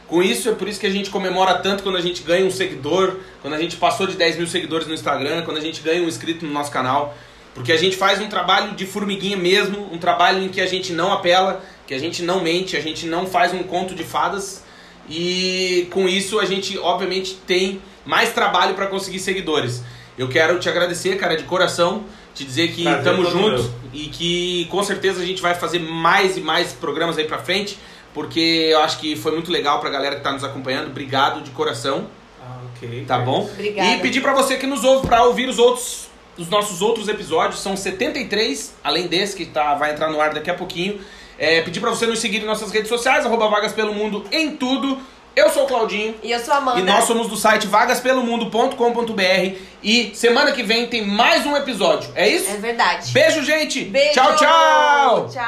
[0.09, 2.51] Com isso, é por isso que a gente comemora tanto quando a gente ganha um
[2.51, 6.03] seguidor, quando a gente passou de 10 mil seguidores no Instagram, quando a gente ganha
[6.03, 7.15] um inscrito no nosso canal.
[7.55, 10.93] Porque a gente faz um trabalho de formiguinha mesmo, um trabalho em que a gente
[10.93, 14.65] não apela, que a gente não mente, a gente não faz um conto de fadas.
[15.11, 19.83] E com isso a gente, obviamente, tem mais trabalho para conseguir seguidores.
[20.17, 22.05] Eu quero te agradecer, cara, de coração,
[22.35, 26.41] te dizer que estamos juntos e que com certeza a gente vai fazer mais e
[26.41, 27.79] mais programas aí pra frente,
[28.15, 30.89] porque eu acho que foi muito legal pra galera que tá nos acompanhando.
[30.89, 32.07] Obrigado de coração,
[32.43, 33.05] Ah, ok.
[33.07, 33.43] tá bom?
[33.53, 33.91] Obrigada.
[33.97, 36.07] E pedir pra você que nos ouve pra ouvir os outros
[36.39, 40.49] os nossos outros episódios, são 73, além desse que tá, vai entrar no ar daqui
[40.49, 41.01] a pouquinho.
[41.37, 44.53] É, pedir pra você nos seguir em nossas redes sociais, arroba Vagas Pelo Mundo em
[44.57, 44.99] tudo.
[45.35, 46.15] Eu sou o Claudinho.
[46.23, 46.81] E eu sou a Amanda.
[46.81, 49.57] E nós somos do site vagaspelomundo.com.br.
[49.83, 52.11] E semana que vem tem mais um episódio.
[52.15, 52.51] É isso?
[52.51, 53.13] É verdade.
[53.13, 53.85] Beijo, gente!
[53.85, 54.15] Beijo.
[54.15, 55.29] Tchau, tchau!
[55.33, 55.45] Tchau.